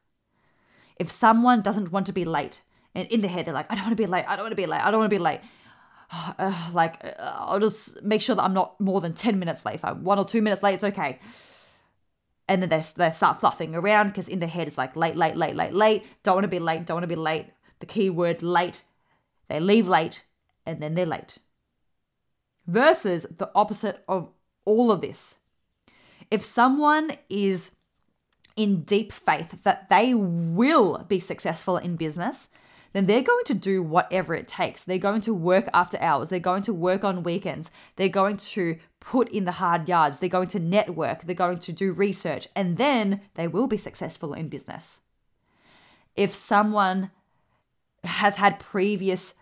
If 0.96 1.10
someone 1.10 1.62
doesn't 1.62 1.92
want 1.92 2.06
to 2.06 2.12
be 2.12 2.24
late, 2.24 2.62
and 2.94 3.06
in 3.08 3.20
their 3.20 3.30
head 3.30 3.46
they're 3.46 3.54
like, 3.54 3.70
I 3.70 3.74
don't 3.74 3.84
want 3.84 3.96
to 3.96 4.02
be 4.02 4.06
late, 4.06 4.24
I 4.26 4.34
don't 4.36 4.44
want 4.44 4.52
to 4.52 4.56
be 4.56 4.66
late, 4.66 4.80
I 4.80 4.90
don't 4.90 5.00
want 5.00 5.10
to 5.10 5.16
be 5.16 5.22
late. 5.22 5.40
Uh, 6.40 6.70
like, 6.72 7.04
uh, 7.04 7.36
I'll 7.38 7.60
just 7.60 8.02
make 8.02 8.20
sure 8.20 8.34
that 8.34 8.42
I'm 8.42 8.52
not 8.52 8.80
more 8.80 9.00
than 9.00 9.12
10 9.12 9.38
minutes 9.38 9.64
late. 9.64 9.76
If 9.76 9.84
I'm 9.84 10.02
one 10.02 10.18
or 10.18 10.24
two 10.24 10.42
minutes 10.42 10.60
late, 10.60 10.74
it's 10.74 10.82
okay. 10.82 11.20
And 12.48 12.60
then 12.60 12.68
they, 12.68 12.82
they 12.96 13.12
start 13.12 13.38
fluffing 13.38 13.76
around 13.76 14.08
because 14.08 14.28
in 14.28 14.40
their 14.40 14.48
head 14.48 14.66
it's 14.66 14.76
like 14.76 14.96
late, 14.96 15.14
late, 15.14 15.36
late, 15.36 15.54
late, 15.54 15.72
late. 15.72 16.04
Don't 16.24 16.34
want 16.34 16.42
to 16.42 16.48
be 16.48 16.58
late, 16.58 16.84
don't 16.84 16.96
want 16.96 17.04
to 17.04 17.06
be 17.06 17.14
late. 17.14 17.46
The 17.78 17.86
key 17.86 18.10
word 18.10 18.42
late. 18.42 18.82
They 19.46 19.60
leave 19.60 19.86
late 19.86 20.24
and 20.66 20.80
then 20.80 20.96
they're 20.96 21.06
late 21.06 21.38
versus 22.70 23.26
the 23.36 23.50
opposite 23.54 24.04
of 24.08 24.30
all 24.64 24.92
of 24.92 25.00
this. 25.00 25.36
If 26.30 26.44
someone 26.44 27.12
is 27.28 27.70
in 28.56 28.82
deep 28.82 29.12
faith 29.12 29.62
that 29.64 29.88
they 29.88 30.14
will 30.14 31.04
be 31.08 31.20
successful 31.20 31.76
in 31.76 31.96
business, 31.96 32.48
then 32.92 33.06
they're 33.06 33.22
going 33.22 33.44
to 33.46 33.54
do 33.54 33.82
whatever 33.82 34.34
it 34.34 34.48
takes. 34.48 34.84
They're 34.84 34.98
going 34.98 35.20
to 35.22 35.34
work 35.34 35.68
after 35.72 35.98
hours. 36.00 36.28
They're 36.28 36.40
going 36.40 36.64
to 36.64 36.74
work 36.74 37.04
on 37.04 37.22
weekends. 37.22 37.70
They're 37.96 38.08
going 38.08 38.36
to 38.36 38.78
put 38.98 39.28
in 39.30 39.44
the 39.44 39.52
hard 39.52 39.88
yards. 39.88 40.18
They're 40.18 40.28
going 40.28 40.48
to 40.48 40.58
network. 40.58 41.22
They're 41.22 41.34
going 41.34 41.58
to 41.58 41.72
do 41.72 41.92
research. 41.92 42.48
And 42.56 42.76
then 42.76 43.22
they 43.34 43.46
will 43.46 43.68
be 43.68 43.76
successful 43.76 44.34
in 44.34 44.48
business. 44.48 44.98
If 46.16 46.34
someone 46.34 47.10
has 48.04 48.36
had 48.36 48.58
previous 48.58 49.34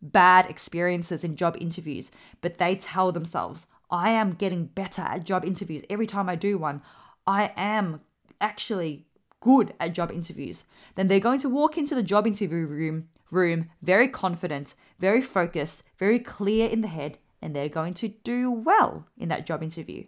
bad 0.00 0.48
experiences 0.48 1.24
in 1.24 1.36
job 1.36 1.56
interviews, 1.60 2.10
but 2.40 2.58
they 2.58 2.76
tell 2.76 3.12
themselves, 3.12 3.66
I 3.90 4.10
am 4.10 4.30
getting 4.30 4.66
better 4.66 5.02
at 5.02 5.24
job 5.24 5.44
interviews 5.44 5.82
every 5.88 6.06
time 6.06 6.28
I 6.28 6.36
do 6.36 6.58
one. 6.58 6.82
I 7.26 7.52
am 7.56 8.00
actually 8.40 9.06
good 9.40 9.74
at 9.78 9.92
job 9.92 10.10
interviews, 10.10 10.64
then 10.94 11.06
they're 11.06 11.20
going 11.20 11.40
to 11.40 11.48
walk 11.48 11.78
into 11.78 11.94
the 11.94 12.02
job 12.02 12.26
interview 12.26 12.66
room 12.66 13.08
room 13.30 13.68
very 13.82 14.08
confident, 14.08 14.74
very 14.98 15.22
focused, 15.22 15.82
very 15.98 16.18
clear 16.18 16.68
in 16.68 16.80
the 16.80 16.88
head, 16.88 17.18
and 17.42 17.54
they're 17.54 17.68
going 17.68 17.94
to 17.94 18.08
do 18.08 18.50
well 18.50 19.06
in 19.18 19.28
that 19.28 19.46
job 19.46 19.62
interview. 19.62 20.04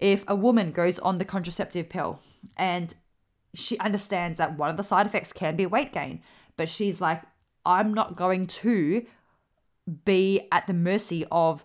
If 0.00 0.24
a 0.26 0.34
woman 0.34 0.72
goes 0.72 0.98
on 0.98 1.16
the 1.16 1.24
contraceptive 1.24 1.88
pill 1.88 2.20
and 2.56 2.94
she 3.54 3.78
understands 3.78 4.38
that 4.38 4.58
one 4.58 4.70
of 4.70 4.76
the 4.76 4.82
side 4.82 5.06
effects 5.06 5.32
can 5.32 5.56
be 5.56 5.66
weight 5.66 5.92
gain, 5.92 6.22
but 6.56 6.68
she's 6.68 7.00
like, 7.00 7.22
I'm 7.64 7.94
not 7.94 8.16
going 8.16 8.46
to 8.46 9.06
be 10.04 10.48
at 10.50 10.66
the 10.66 10.74
mercy 10.74 11.24
of 11.30 11.64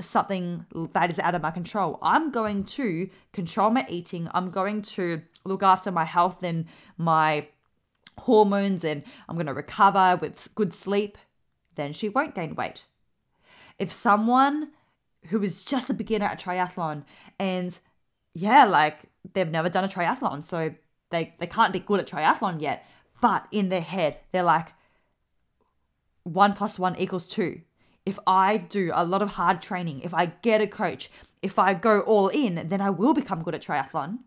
something 0.00 0.66
that 0.92 1.10
is 1.10 1.18
out 1.18 1.34
of 1.34 1.42
my 1.42 1.50
control. 1.50 1.98
I'm 2.02 2.30
going 2.30 2.64
to 2.64 3.08
control 3.32 3.70
my 3.70 3.86
eating. 3.88 4.28
I'm 4.34 4.50
going 4.50 4.82
to 4.82 5.22
look 5.44 5.62
after 5.62 5.90
my 5.90 6.04
health 6.04 6.42
and 6.42 6.66
my 6.98 7.48
hormones 8.18 8.84
and 8.84 9.02
I'm 9.28 9.36
going 9.36 9.46
to 9.46 9.54
recover 9.54 10.18
with 10.20 10.48
good 10.54 10.74
sleep. 10.74 11.18
Then 11.74 11.92
she 11.92 12.08
won't 12.08 12.34
gain 12.34 12.54
weight. 12.54 12.84
If 13.78 13.92
someone 13.92 14.70
who 15.26 15.42
is 15.42 15.64
just 15.64 15.90
a 15.90 15.94
beginner 15.94 16.26
at 16.26 16.40
triathlon 16.40 17.04
and 17.38 17.78
yeah, 18.34 18.64
like 18.64 18.98
they've 19.32 19.50
never 19.50 19.68
done 19.68 19.84
a 19.84 19.88
triathlon, 19.88 20.44
so 20.44 20.74
they, 21.10 21.34
they 21.38 21.46
can't 21.46 21.72
be 21.72 21.80
good 21.80 22.00
at 22.00 22.06
triathlon 22.06 22.60
yet, 22.60 22.86
but 23.20 23.46
in 23.50 23.70
their 23.70 23.80
head, 23.80 24.18
they're 24.32 24.42
like, 24.42 24.68
one 26.26 26.54
plus 26.54 26.76
one 26.76 26.96
equals 26.96 27.26
two. 27.26 27.60
If 28.04 28.18
I 28.26 28.56
do 28.56 28.90
a 28.94 29.04
lot 29.04 29.22
of 29.22 29.30
hard 29.30 29.62
training, 29.62 30.00
if 30.00 30.12
I 30.12 30.26
get 30.26 30.60
a 30.60 30.66
coach, 30.66 31.08
if 31.40 31.58
I 31.58 31.72
go 31.72 32.00
all 32.00 32.28
in, 32.28 32.66
then 32.66 32.80
I 32.80 32.90
will 32.90 33.14
become 33.14 33.42
good 33.42 33.54
at 33.54 33.62
triathlon. 33.62 34.18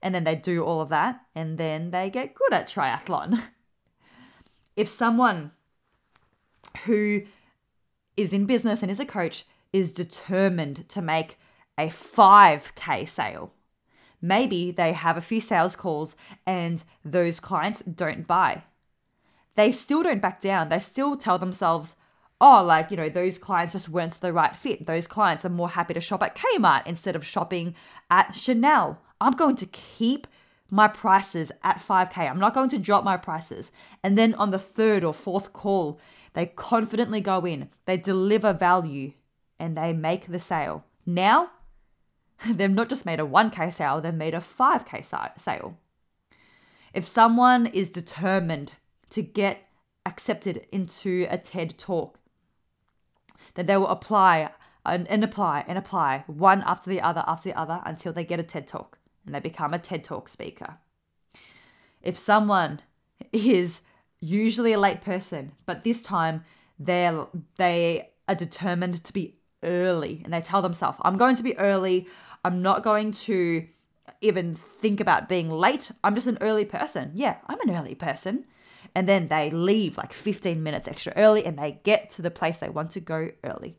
And 0.00 0.14
then 0.14 0.24
they 0.24 0.36
do 0.36 0.64
all 0.64 0.80
of 0.80 0.88
that, 0.88 1.20
and 1.34 1.58
then 1.58 1.90
they 1.90 2.10
get 2.10 2.34
good 2.34 2.52
at 2.52 2.68
triathlon. 2.68 3.40
if 4.76 4.88
someone 4.88 5.52
who 6.84 7.22
is 8.16 8.32
in 8.32 8.46
business 8.46 8.82
and 8.82 8.90
is 8.90 9.00
a 9.00 9.04
coach 9.04 9.44
is 9.72 9.92
determined 9.92 10.88
to 10.90 11.02
make 11.02 11.38
a 11.78 11.86
5K 11.86 13.08
sale, 13.08 13.52
maybe 14.20 14.70
they 14.70 14.92
have 14.92 15.16
a 15.16 15.20
few 15.20 15.40
sales 15.40 15.76
calls 15.76 16.14
and 16.46 16.84
those 17.04 17.40
clients 17.40 17.82
don't 17.82 18.26
buy 18.26 18.64
they 19.54 19.72
still 19.72 20.02
don't 20.02 20.22
back 20.22 20.40
down. 20.40 20.68
They 20.68 20.80
still 20.80 21.16
tell 21.16 21.38
themselves, 21.38 21.96
oh, 22.40 22.62
like, 22.64 22.90
you 22.90 22.96
know, 22.96 23.08
those 23.08 23.38
clients 23.38 23.74
just 23.74 23.88
weren't 23.88 24.20
the 24.20 24.32
right 24.32 24.56
fit. 24.56 24.86
Those 24.86 25.06
clients 25.06 25.44
are 25.44 25.50
more 25.50 25.70
happy 25.70 25.94
to 25.94 26.00
shop 26.00 26.22
at 26.22 26.36
Kmart 26.36 26.86
instead 26.86 27.16
of 27.16 27.24
shopping 27.24 27.74
at 28.10 28.34
Chanel. 28.34 29.00
I'm 29.20 29.32
going 29.32 29.56
to 29.56 29.66
keep 29.66 30.26
my 30.70 30.88
prices 30.88 31.52
at 31.62 31.78
5K. 31.86 32.28
I'm 32.28 32.40
not 32.40 32.54
going 32.54 32.70
to 32.70 32.78
drop 32.78 33.04
my 33.04 33.16
prices. 33.16 33.70
And 34.02 34.16
then 34.16 34.34
on 34.34 34.50
the 34.50 34.58
third 34.58 35.04
or 35.04 35.12
fourth 35.12 35.52
call, 35.52 36.00
they 36.32 36.46
confidently 36.46 37.20
go 37.20 37.44
in, 37.44 37.68
they 37.84 37.98
deliver 37.98 38.54
value, 38.54 39.12
and 39.58 39.76
they 39.76 39.92
make 39.92 40.26
the 40.26 40.40
sale. 40.40 40.84
Now, 41.04 41.50
they've 42.48 42.70
not 42.70 42.88
just 42.88 43.04
made 43.04 43.20
a 43.20 43.24
1K 43.24 43.72
sale, 43.74 44.00
they've 44.00 44.14
made 44.14 44.34
a 44.34 44.40
5K 44.40 45.04
sale. 45.38 45.78
If 46.94 47.06
someone 47.06 47.66
is 47.66 47.90
determined 47.90 48.74
to 49.12 49.22
get 49.22 49.68
accepted 50.06 50.66
into 50.72 51.26
a 51.30 51.36
TED 51.36 51.78
talk. 51.78 52.18
Then 53.54 53.66
they 53.66 53.76
will 53.76 53.88
apply 53.88 54.50
and, 54.86 55.06
and 55.08 55.22
apply 55.22 55.64
and 55.68 55.76
apply 55.76 56.24
one 56.26 56.62
after 56.66 56.88
the 56.88 57.00
other 57.00 57.22
after 57.26 57.50
the 57.50 57.58
other 57.58 57.82
until 57.84 58.12
they 58.12 58.24
get 58.24 58.40
a 58.40 58.42
TED 58.42 58.66
talk 58.66 58.98
and 59.24 59.34
they 59.34 59.40
become 59.40 59.74
a 59.74 59.78
TED 59.78 60.02
talk 60.02 60.28
speaker. 60.28 60.78
If 62.02 62.16
someone 62.16 62.80
is 63.32 63.80
usually 64.20 64.72
a 64.72 64.80
late 64.80 65.02
person, 65.02 65.52
but 65.66 65.84
this 65.84 66.02
time 66.02 66.44
they're 66.78 67.26
they 67.58 68.10
are 68.28 68.34
determined 68.34 69.04
to 69.04 69.12
be 69.12 69.36
early 69.62 70.22
and 70.24 70.32
they 70.32 70.40
tell 70.40 70.62
themselves, 70.62 70.98
I'm 71.02 71.18
going 71.18 71.36
to 71.36 71.42
be 71.42 71.56
early. 71.58 72.08
I'm 72.44 72.62
not 72.62 72.82
going 72.82 73.12
to 73.12 73.66
even 74.22 74.54
think 74.54 75.00
about 75.00 75.28
being 75.28 75.50
late. 75.50 75.90
I'm 76.02 76.14
just 76.14 76.26
an 76.26 76.38
early 76.40 76.64
person. 76.64 77.12
Yeah, 77.14 77.36
I'm 77.46 77.60
an 77.60 77.76
early 77.76 77.94
person 77.94 78.46
and 78.94 79.08
then 79.08 79.26
they 79.26 79.50
leave 79.50 79.96
like 79.96 80.12
15 80.12 80.62
minutes 80.62 80.88
extra 80.88 81.12
early 81.16 81.44
and 81.44 81.58
they 81.58 81.80
get 81.82 82.10
to 82.10 82.22
the 82.22 82.30
place 82.30 82.58
they 82.58 82.68
want 82.68 82.90
to 82.92 83.00
go 83.00 83.30
early. 83.44 83.78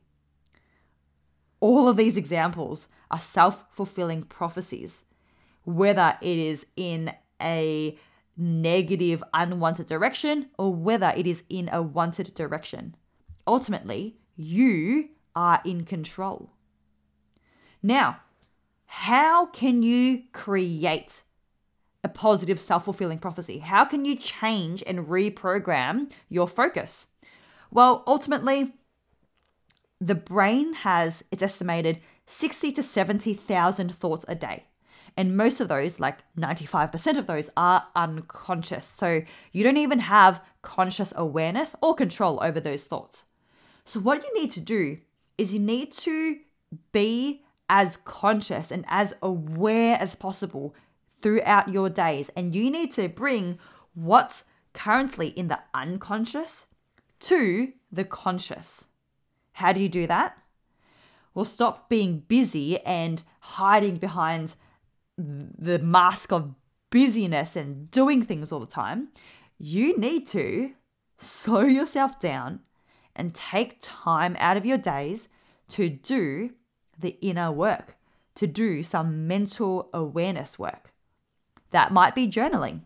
All 1.59 1.87
of 1.87 1.97
these 1.97 2.17
examples 2.17 2.87
are 3.09 3.19
self 3.19 3.65
fulfilling 3.69 4.23
prophecies, 4.23 5.03
whether 5.63 6.17
it 6.21 6.37
is 6.37 6.65
in 6.75 7.13
a 7.41 7.97
negative, 8.35 9.23
unwanted 9.33 9.87
direction 9.87 10.49
or 10.57 10.73
whether 10.73 11.13
it 11.15 11.27
is 11.27 11.43
in 11.49 11.69
a 11.71 11.81
wanted 11.81 12.33
direction. 12.33 12.95
Ultimately, 13.45 14.17
you 14.35 15.09
are 15.35 15.61
in 15.63 15.83
control. 15.83 16.51
Now, 17.81 18.21
how 18.85 19.47
can 19.47 19.83
you 19.83 20.23
create 20.31 21.22
a 22.03 22.09
positive 22.09 22.59
self 22.59 22.85
fulfilling 22.85 23.19
prophecy? 23.19 23.59
How 23.59 23.85
can 23.85 24.05
you 24.05 24.15
change 24.15 24.83
and 24.85 25.07
reprogram 25.07 26.11
your 26.29 26.47
focus? 26.47 27.07
Well, 27.71 28.03
ultimately, 28.05 28.73
the 29.99 30.15
brain 30.15 30.73
has, 30.73 31.23
it's 31.31 31.41
estimated, 31.41 31.99
60 32.25 32.71
to 32.73 32.83
70,000 32.83 33.95
thoughts 33.95 34.25
a 34.27 34.35
day. 34.35 34.65
And 35.15 35.37
most 35.37 35.61
of 35.61 35.67
those, 35.67 35.99
like 35.99 36.19
95% 36.37 37.17
of 37.17 37.27
those, 37.27 37.49
are 37.55 37.85
unconscious. 37.95 38.85
So 38.85 39.21
you 39.51 39.63
don't 39.63 39.77
even 39.77 39.99
have 39.99 40.41
conscious 40.61 41.13
awareness 41.15 41.75
or 41.81 41.93
control 41.93 42.39
over 42.41 42.59
those 42.59 42.83
thoughts. 42.83 43.25
So, 43.85 43.99
what 43.99 44.23
you 44.23 44.41
need 44.41 44.51
to 44.51 44.61
do 44.61 44.97
is 45.37 45.53
you 45.53 45.59
need 45.59 45.91
to 45.93 46.37
be 46.91 47.43
as 47.69 47.97
conscious 47.97 48.71
and 48.71 48.85
as 48.87 49.13
aware 49.21 49.97
as 49.99 50.15
possible 50.15 50.73
throughout 51.23 51.69
your 51.69 51.89
days. 51.89 52.29
And 52.35 52.53
you 52.53 52.69
need 52.69 52.91
to 52.93 53.09
bring 53.09 53.57
what's 53.95 54.43
currently 54.73 55.29
in 55.29 55.47
the 55.47 55.59
unconscious 55.73 56.67
to 57.21 57.73
the 57.91 58.03
conscious. 58.03 58.85
How 59.53 59.71
do 59.71 59.79
you 59.79 59.89
do 59.89 60.05
that? 60.05 60.37
Well, 61.33 61.45
stop 61.45 61.89
being 61.89 62.19
busy 62.19 62.79
and 62.79 63.23
hiding 63.39 63.95
behind 63.95 64.55
the 65.17 65.79
mask 65.79 66.31
of 66.31 66.53
busyness 66.91 67.55
and 67.55 67.89
doing 67.89 68.23
things 68.23 68.51
all 68.51 68.59
the 68.59 68.67
time. 68.67 69.09
You 69.57 69.97
need 69.97 70.27
to 70.27 70.73
slow 71.19 71.61
yourself 71.61 72.19
down 72.19 72.59
and 73.15 73.33
take 73.33 73.77
time 73.79 74.35
out 74.39 74.57
of 74.57 74.65
your 74.65 74.77
days 74.77 75.29
to 75.69 75.89
do 75.89 76.51
the 76.99 77.17
inner 77.21 77.51
work, 77.51 77.95
to 78.35 78.47
do 78.47 78.83
some 78.83 79.27
mental 79.27 79.89
awareness 79.93 80.59
work. 80.59 80.92
That 81.73 81.91
might 81.91 82.15
be 82.15 82.27
journaling. 82.27 82.81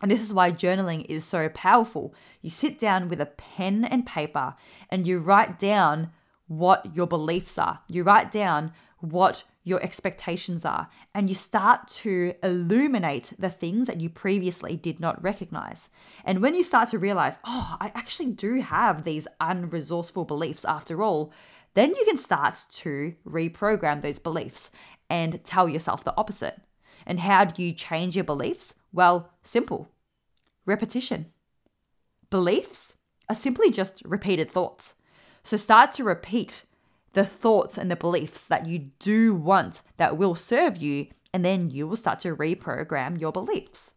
And 0.00 0.10
this 0.10 0.22
is 0.22 0.32
why 0.32 0.52
journaling 0.52 1.04
is 1.08 1.24
so 1.24 1.48
powerful. 1.50 2.14
You 2.40 2.48
sit 2.48 2.78
down 2.78 3.08
with 3.08 3.20
a 3.20 3.26
pen 3.26 3.84
and 3.84 4.06
paper 4.06 4.54
and 4.88 5.06
you 5.06 5.18
write 5.18 5.58
down 5.58 6.12
what 6.46 6.96
your 6.96 7.06
beliefs 7.06 7.58
are. 7.58 7.80
You 7.88 8.02
write 8.02 8.30
down 8.30 8.72
what 9.00 9.44
your 9.62 9.82
expectations 9.82 10.64
are, 10.64 10.88
and 11.14 11.28
you 11.28 11.34
start 11.34 11.86
to 11.86 12.34
illuminate 12.42 13.32
the 13.38 13.50
things 13.50 13.86
that 13.86 14.00
you 14.00 14.08
previously 14.08 14.74
did 14.74 14.98
not 14.98 15.22
recognize. 15.22 15.88
And 16.24 16.40
when 16.40 16.54
you 16.54 16.62
start 16.62 16.88
to 16.90 16.98
realize, 16.98 17.38
oh, 17.44 17.76
I 17.78 17.92
actually 17.94 18.32
do 18.32 18.60
have 18.62 19.04
these 19.04 19.28
unresourceful 19.40 20.26
beliefs 20.26 20.64
after 20.64 21.02
all, 21.02 21.32
then 21.74 21.90
you 21.90 22.04
can 22.06 22.16
start 22.16 22.56
to 22.72 23.14
reprogram 23.26 24.00
those 24.00 24.18
beliefs 24.18 24.70
and 25.08 25.44
tell 25.44 25.68
yourself 25.68 26.04
the 26.04 26.16
opposite. 26.16 26.58
And 27.06 27.20
how 27.20 27.44
do 27.44 27.62
you 27.62 27.72
change 27.72 28.14
your 28.14 28.24
beliefs? 28.24 28.74
Well, 28.92 29.30
simple 29.42 29.88
repetition. 30.66 31.26
Beliefs 32.28 32.94
are 33.28 33.34
simply 33.34 33.70
just 33.70 34.02
repeated 34.04 34.50
thoughts. 34.50 34.94
So 35.42 35.56
start 35.56 35.92
to 35.94 36.04
repeat 36.04 36.64
the 37.12 37.24
thoughts 37.24 37.76
and 37.76 37.90
the 37.90 37.96
beliefs 37.96 38.44
that 38.44 38.66
you 38.66 38.90
do 38.98 39.34
want 39.34 39.82
that 39.96 40.16
will 40.16 40.34
serve 40.34 40.76
you, 40.76 41.08
and 41.32 41.44
then 41.44 41.68
you 41.68 41.86
will 41.88 41.96
start 41.96 42.20
to 42.20 42.36
reprogram 42.36 43.20
your 43.20 43.32
beliefs. 43.32 43.92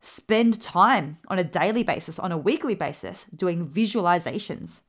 Spend 0.00 0.60
time 0.60 1.18
on 1.28 1.38
a 1.38 1.44
daily 1.44 1.82
basis, 1.82 2.18
on 2.18 2.32
a 2.32 2.38
weekly 2.38 2.74
basis, 2.74 3.26
doing 3.34 3.68
visualizations. 3.68 4.80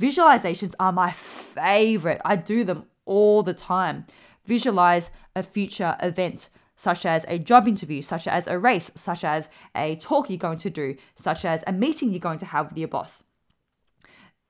Visualizations 0.00 0.74
are 0.80 0.92
my 0.92 1.12
favorite. 1.12 2.20
I 2.24 2.36
do 2.36 2.64
them 2.64 2.84
all 3.04 3.42
the 3.42 3.54
time. 3.54 4.06
Visualize 4.44 5.10
a 5.36 5.42
future 5.42 5.96
event, 6.00 6.48
such 6.76 7.06
as 7.06 7.24
a 7.28 7.38
job 7.38 7.68
interview, 7.68 8.02
such 8.02 8.26
as 8.26 8.46
a 8.46 8.58
race, 8.58 8.90
such 8.94 9.24
as 9.24 9.48
a 9.76 9.96
talk 9.96 10.28
you're 10.28 10.38
going 10.38 10.58
to 10.58 10.70
do, 10.70 10.96
such 11.14 11.44
as 11.44 11.62
a 11.66 11.72
meeting 11.72 12.10
you're 12.10 12.20
going 12.20 12.38
to 12.38 12.46
have 12.46 12.68
with 12.68 12.78
your 12.78 12.88
boss, 12.88 13.22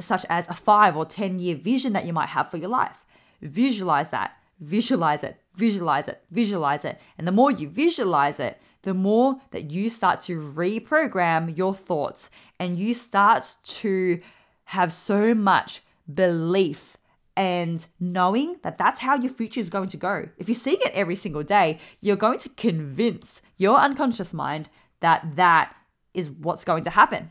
such 0.00 0.24
as 0.28 0.48
a 0.48 0.54
five 0.54 0.96
or 0.96 1.04
10 1.04 1.38
year 1.38 1.56
vision 1.56 1.92
that 1.92 2.06
you 2.06 2.12
might 2.12 2.30
have 2.30 2.50
for 2.50 2.56
your 2.56 2.70
life. 2.70 2.96
Visualize 3.42 4.08
that, 4.10 4.36
visualize 4.60 5.22
it, 5.22 5.38
Visualize 5.56 6.08
it, 6.08 6.22
visualize 6.30 6.84
it. 6.84 7.00
And 7.16 7.28
the 7.28 7.32
more 7.32 7.50
you 7.50 7.68
visualize 7.68 8.40
it, 8.40 8.60
the 8.82 8.94
more 8.94 9.36
that 9.52 9.70
you 9.70 9.88
start 9.88 10.20
to 10.22 10.40
reprogram 10.40 11.56
your 11.56 11.74
thoughts 11.74 12.28
and 12.58 12.78
you 12.78 12.92
start 12.92 13.54
to 13.64 14.20
have 14.64 14.92
so 14.92 15.34
much 15.34 15.80
belief 16.12 16.96
and 17.36 17.84
knowing 17.98 18.56
that 18.62 18.78
that's 18.78 19.00
how 19.00 19.16
your 19.16 19.32
future 19.32 19.60
is 19.60 19.70
going 19.70 19.88
to 19.88 19.96
go. 19.96 20.28
If 20.38 20.48
you're 20.48 20.54
seeing 20.54 20.78
it 20.80 20.92
every 20.92 21.16
single 21.16 21.42
day, 21.42 21.78
you're 22.00 22.16
going 22.16 22.38
to 22.40 22.48
convince 22.50 23.42
your 23.56 23.78
unconscious 23.78 24.32
mind 24.32 24.68
that 25.00 25.36
that 25.36 25.74
is 26.12 26.30
what's 26.30 26.64
going 26.64 26.84
to 26.84 26.90
happen. 26.90 27.30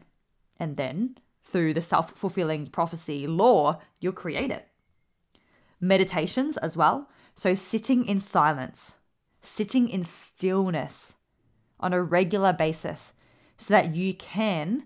And 0.58 0.78
then 0.78 1.18
through 1.44 1.74
the 1.74 1.82
self 1.82 2.12
fulfilling 2.12 2.68
prophecy 2.68 3.28
law, 3.28 3.82
you'll 4.00 4.14
create 4.14 4.52
it. 4.52 4.68
Meditations 5.80 6.58
as 6.58 6.76
well. 6.76 7.10
So, 7.36 7.56
sitting 7.56 8.06
in 8.06 8.20
silence, 8.20 8.96
sitting 9.42 9.90
in 9.90 10.04
stillness 10.04 11.16
on 11.80 11.94
a 11.94 12.02
regular 12.02 12.54
basis 12.54 13.14
so 13.58 13.74
that 13.74 13.96
you 13.96 14.14
can 14.14 14.86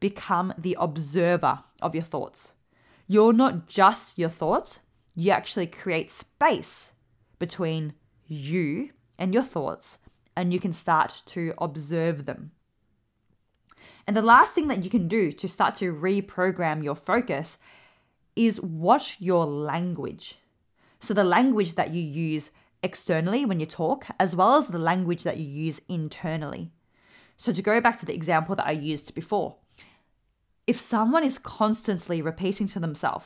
become 0.00 0.54
the 0.56 0.76
observer 0.78 1.60
of 1.82 1.94
your 1.94 2.04
thoughts. 2.04 2.52
You're 3.10 3.32
not 3.32 3.68
just 3.68 4.18
your 4.18 4.28
thoughts, 4.28 4.80
you 5.16 5.30
actually 5.30 5.66
create 5.66 6.10
space 6.10 6.92
between 7.38 7.94
you 8.26 8.90
and 9.18 9.32
your 9.32 9.42
thoughts, 9.42 9.98
and 10.36 10.52
you 10.52 10.60
can 10.60 10.74
start 10.74 11.22
to 11.26 11.54
observe 11.56 12.26
them. 12.26 12.52
And 14.06 14.14
the 14.14 14.20
last 14.20 14.52
thing 14.52 14.68
that 14.68 14.84
you 14.84 14.90
can 14.90 15.08
do 15.08 15.32
to 15.32 15.48
start 15.48 15.74
to 15.76 15.94
reprogram 15.94 16.84
your 16.84 16.94
focus 16.94 17.56
is 18.36 18.60
watch 18.60 19.16
your 19.18 19.46
language. 19.46 20.36
So, 21.00 21.14
the 21.14 21.24
language 21.24 21.76
that 21.76 21.94
you 21.94 22.02
use 22.02 22.50
externally 22.82 23.46
when 23.46 23.58
you 23.58 23.66
talk, 23.66 24.06
as 24.20 24.36
well 24.36 24.56
as 24.56 24.66
the 24.66 24.78
language 24.78 25.22
that 25.22 25.38
you 25.38 25.46
use 25.46 25.80
internally. 25.88 26.72
So, 27.38 27.52
to 27.52 27.62
go 27.62 27.80
back 27.80 27.98
to 28.00 28.06
the 28.06 28.14
example 28.14 28.54
that 28.56 28.66
I 28.66 28.72
used 28.72 29.14
before, 29.14 29.56
if 30.68 30.78
someone 30.78 31.24
is 31.24 31.38
constantly 31.38 32.20
repeating 32.20 32.68
to 32.68 32.78
themselves, 32.78 33.24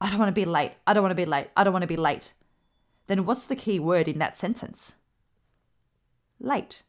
I 0.00 0.10
don't 0.10 0.18
want 0.18 0.34
to 0.34 0.40
be 0.40 0.44
late, 0.44 0.72
I 0.84 0.92
don't 0.92 1.04
want 1.04 1.12
to 1.12 1.22
be 1.24 1.24
late, 1.24 1.46
I 1.56 1.62
don't 1.62 1.72
want 1.72 1.84
to 1.84 1.86
be 1.86 1.96
late, 1.96 2.34
then 3.06 3.24
what's 3.24 3.44
the 3.44 3.54
key 3.54 3.78
word 3.78 4.08
in 4.08 4.18
that 4.18 4.36
sentence? 4.36 4.92
Late. 6.40 6.82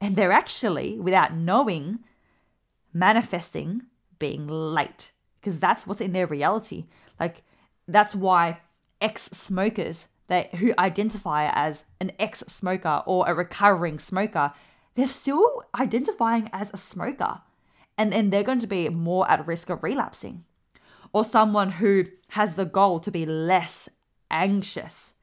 And 0.00 0.14
they're 0.14 0.30
actually, 0.30 1.00
without 1.00 1.34
knowing, 1.34 1.98
manifesting 2.92 3.82
being 4.20 4.46
late 4.46 5.10
because 5.40 5.58
that's 5.58 5.84
what's 5.84 6.00
in 6.00 6.12
their 6.12 6.28
reality. 6.28 6.86
Like, 7.18 7.42
that's 7.88 8.14
why 8.14 8.60
ex 9.00 9.24
smokers 9.32 10.06
who 10.58 10.72
identify 10.78 11.50
as 11.52 11.82
an 12.00 12.12
ex 12.20 12.44
smoker 12.46 13.02
or 13.04 13.28
a 13.28 13.34
recovering 13.34 13.98
smoker, 13.98 14.52
they're 14.94 15.08
still 15.08 15.62
identifying 15.74 16.48
as 16.52 16.72
a 16.72 16.76
smoker. 16.78 17.40
And 17.98 18.12
then 18.12 18.30
they're 18.30 18.42
going 18.42 18.60
to 18.60 18.66
be 18.66 18.88
more 18.88 19.30
at 19.30 19.46
risk 19.46 19.70
of 19.70 19.82
relapsing. 19.82 20.44
Or 21.12 21.24
someone 21.24 21.72
who 21.72 22.04
has 22.28 22.54
the 22.56 22.64
goal 22.64 23.00
to 23.00 23.10
be 23.10 23.26
less 23.26 23.88
anxious. 24.30 25.14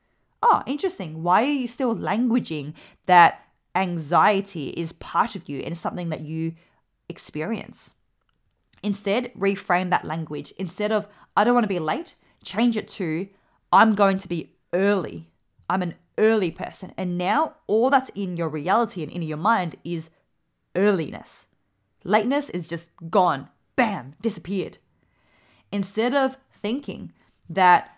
Oh, 0.42 0.62
interesting. 0.66 1.24
Why 1.24 1.44
are 1.44 1.52
you 1.52 1.68
still 1.68 1.96
languaging 1.96 2.74
that 3.08 3.44
anxiety 3.76 4.70
is 4.70 4.94
part 4.94 5.36
of 5.36 5.50
you 5.50 5.60
and 5.60 5.78
something 5.78 6.10
that 6.10 6.22
you 6.22 6.54
experience? 7.10 7.92
Instead, 8.84 9.34
reframe 9.34 9.90
that 9.90 10.06
language. 10.06 10.54
Instead 10.58 10.92
of, 10.92 11.08
I 11.36 11.44
don't 11.44 11.54
want 11.54 11.66
to 11.66 11.68
be 11.68 11.80
late, 11.80 12.16
change 12.44 12.78
it 12.78 12.88
to, 12.90 13.28
I'm 13.74 13.96
going 13.96 14.18
to 14.20 14.28
be 14.28 14.54
early. 14.74 15.30
I'm 15.70 15.82
an 15.82 15.96
early 16.18 16.52
person. 16.52 16.94
And 16.98 17.18
now 17.18 17.56
all 17.68 17.90
that's 17.90 18.10
in 18.10 18.38
your 18.38 18.50
reality 18.50 19.04
and 19.04 19.12
in 19.12 19.22
your 19.22 19.38
mind 19.38 19.76
is 19.84 20.10
earliness. 20.76 21.46
Lateness 22.04 22.50
is 22.50 22.68
just 22.68 22.90
gone, 23.10 23.50
bam, 23.76 24.16
disappeared. 24.22 24.78
Instead 25.72 26.14
of 26.14 26.38
thinking 26.52 27.14
that 27.50 27.98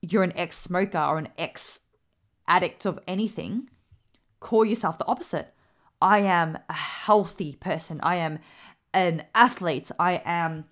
you're 0.00 0.22
an 0.22 0.32
ex 0.36 0.58
smoker 0.58 0.98
or 0.98 1.18
an 1.18 1.28
ex 1.38 1.80
addict 2.48 2.84
of 2.84 2.98
anything, 3.06 3.68
call 4.40 4.64
yourself 4.64 4.98
the 4.98 5.06
opposite. 5.06 5.54
I 6.00 6.18
am 6.18 6.58
a 6.68 6.72
healthy 6.72 7.54
person. 7.54 8.00
I 8.02 8.16
am 8.16 8.40
an 8.92 9.24
athlete. 9.34 9.90
I 9.98 10.20
am 10.24 10.64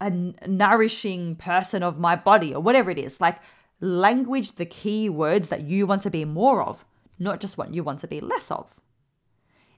a 0.00 0.10
nourishing 0.10 1.36
person 1.36 1.82
of 1.84 1.98
my 1.98 2.16
body 2.16 2.52
or 2.52 2.60
whatever 2.60 2.90
it 2.90 2.98
is. 2.98 3.20
Like, 3.20 3.38
language 3.80 4.56
the 4.56 4.66
key 4.66 5.08
words 5.08 5.48
that 5.48 5.62
you 5.62 5.86
want 5.86 6.02
to 6.02 6.10
be 6.10 6.24
more 6.24 6.62
of, 6.62 6.84
not 7.18 7.40
just 7.40 7.56
what 7.56 7.72
you 7.72 7.84
want 7.84 8.00
to 8.00 8.08
be 8.08 8.20
less 8.20 8.50
of. 8.50 8.66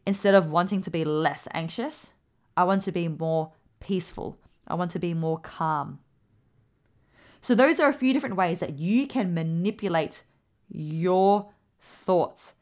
Instead 0.07 0.35
of 0.35 0.51
wanting 0.51 0.81
to 0.83 0.91
be 0.91 1.05
less 1.05 1.47
anxious, 1.53 2.13
I 2.57 2.64
want 2.64 2.83
to 2.83 2.93
be 2.93 3.09
more 3.09 3.53
peaceful. 3.81 4.38
I 4.67 4.75
want 4.75 4.90
to 4.93 4.99
be 4.99 5.14
more 5.14 5.38
calm. 5.38 5.99
So, 7.40 7.55
those 7.55 7.79
are 7.79 7.88
a 7.88 7.95
few 7.95 8.12
different 8.12 8.37
ways 8.37 8.61
that 8.61 8.79
you 8.79 9.07
can 9.07 9.35
manipulate 9.35 10.23
your 10.71 11.51
thoughts. 11.79 12.55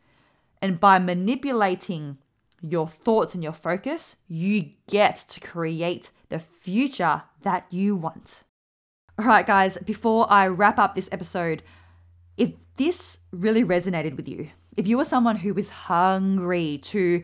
And 0.61 0.81
by 0.81 0.99
manipulating 0.99 2.19
your 2.61 2.89
thoughts 2.89 3.35
and 3.35 3.43
your 3.43 3.53
focus, 3.53 4.17
you 4.29 4.71
get 4.89 5.17
to 5.29 5.41
create 5.41 6.11
the 6.29 6.39
future 6.39 7.23
that 7.43 7.67
you 7.71 7.97
want. 7.97 8.43
All 9.19 9.27
right, 9.27 9.47
guys, 9.47 9.77
before 9.85 10.31
I 10.33 10.47
wrap 10.47 10.79
up 10.79 10.95
this 10.95 11.09
episode, 11.13 11.63
if 12.37 12.53
this 12.77 13.19
really 13.31 13.65
resonated 13.65 14.17
with 14.17 14.29
you, 14.29 14.51
if 14.77 14.87
you 14.87 14.99
are 15.01 15.05
someone 15.05 15.37
who 15.37 15.55
is 15.59 15.71
hungry 15.71 16.79
to 16.85 17.23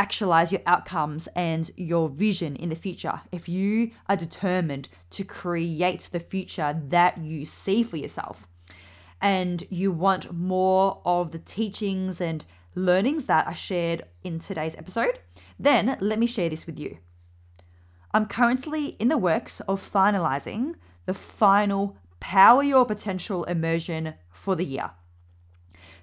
actualize 0.00 0.50
your 0.50 0.62
outcomes 0.64 1.28
and 1.36 1.70
your 1.76 2.08
vision 2.08 2.56
in 2.56 2.70
the 2.70 2.74
future, 2.74 3.20
if 3.30 3.50
you 3.50 3.90
are 4.08 4.16
determined 4.16 4.88
to 5.10 5.22
create 5.22 6.08
the 6.10 6.18
future 6.18 6.80
that 6.88 7.18
you 7.18 7.44
see 7.44 7.82
for 7.82 7.98
yourself, 7.98 8.48
and 9.20 9.62
you 9.68 9.92
want 9.92 10.32
more 10.32 11.02
of 11.04 11.32
the 11.32 11.38
teachings 11.38 12.18
and 12.18 12.46
learnings 12.74 13.26
that 13.26 13.46
I 13.46 13.52
shared 13.52 14.04
in 14.24 14.38
today's 14.38 14.74
episode, 14.76 15.18
then 15.58 15.98
let 16.00 16.18
me 16.18 16.26
share 16.26 16.48
this 16.48 16.64
with 16.64 16.80
you. 16.80 16.96
I'm 18.14 18.24
currently 18.24 18.96
in 18.98 19.08
the 19.08 19.18
works 19.18 19.60
of 19.68 19.86
finalizing 19.86 20.76
the 21.04 21.12
final 21.12 21.98
Power 22.20 22.62
Your 22.62 22.86
Potential 22.86 23.44
immersion 23.44 24.14
for 24.30 24.56
the 24.56 24.64
year. 24.64 24.92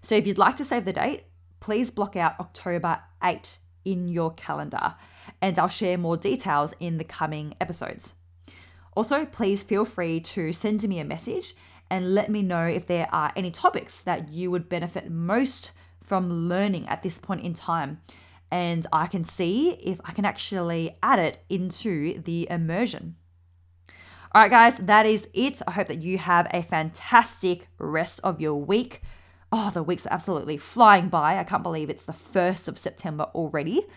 So 0.04 0.14
if 0.14 0.28
you'd 0.28 0.38
like 0.38 0.58
to 0.58 0.66
save 0.66 0.86
the 0.86 0.94
date, 0.94 1.24
please 1.60 1.90
block 1.90 2.16
out 2.16 2.40
October 2.40 3.02
8 3.24 3.58
in 3.92 4.08
your 4.08 4.34
calendar, 4.34 4.96
and 5.42 5.58
I'll 5.58 5.68
share 5.68 5.98
more 5.98 6.18
details 6.18 6.74
in 6.80 6.98
the 6.98 7.04
coming 7.04 7.56
episodes. 7.62 8.14
Also, 8.96 9.26
please 9.26 9.64
feel 9.64 9.86
free 9.86 10.20
to 10.20 10.52
send 10.52 10.88
me 10.88 11.00
a 11.00 11.06
message 11.06 11.56
and 11.90 12.14
let 12.14 12.30
me 12.30 12.42
know 12.42 12.66
if 12.66 12.88
there 12.88 13.08
are 13.12 13.32
any 13.36 13.52
topics 13.52 14.02
that 14.02 14.30
you 14.30 14.52
would 14.52 14.68
benefit 14.68 15.10
most 15.10 15.72
from 16.04 16.50
learning 16.50 16.88
at 16.88 17.04
this 17.04 17.20
point 17.20 17.42
in 17.42 17.54
time. 17.54 18.02
And 18.52 18.88
I 18.92 19.08
can 19.08 19.24
see 19.24 19.72
if 19.72 20.00
I 20.04 20.12
can 20.14 20.26
actually 20.26 20.98
add 21.04 21.20
it 21.20 21.44
into 21.50 22.22
the 22.22 22.48
immersion. 22.50 23.16
All 24.34 24.42
right, 24.42 24.52
guys, 24.52 24.78
that 24.80 25.06
is 25.06 25.28
it. 25.34 25.62
I 25.68 25.72
hope 25.72 25.88
that 25.88 26.02
you 26.02 26.18
have 26.18 26.48
a 26.54 26.62
fantastic 26.62 27.68
rest 27.78 28.20
of 28.24 28.42
your 28.42 28.56
week. 28.56 29.02
Oh, 29.60 29.72
the 29.72 29.82
weeks 29.82 30.06
are 30.06 30.14
absolutely 30.14 30.58
flying 30.58 31.10
by. 31.10 31.40
I 31.40 31.44
can't 31.44 31.64
believe 31.64 31.90
it's 31.90 32.04
the 32.04 32.14
1st 32.14 32.68
of 32.68 32.78
September 32.78 33.24
already. 33.34 33.88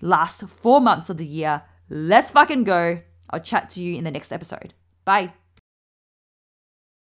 Last 0.00 0.44
four 0.46 0.80
months 0.80 1.10
of 1.10 1.16
the 1.16 1.26
year. 1.26 1.62
Let's 1.88 2.30
fucking 2.30 2.62
go. 2.62 3.02
I'll 3.28 3.40
chat 3.40 3.70
to 3.70 3.82
you 3.82 3.96
in 3.96 4.04
the 4.04 4.12
next 4.12 4.30
episode. 4.30 4.72
Bye. 5.04 5.32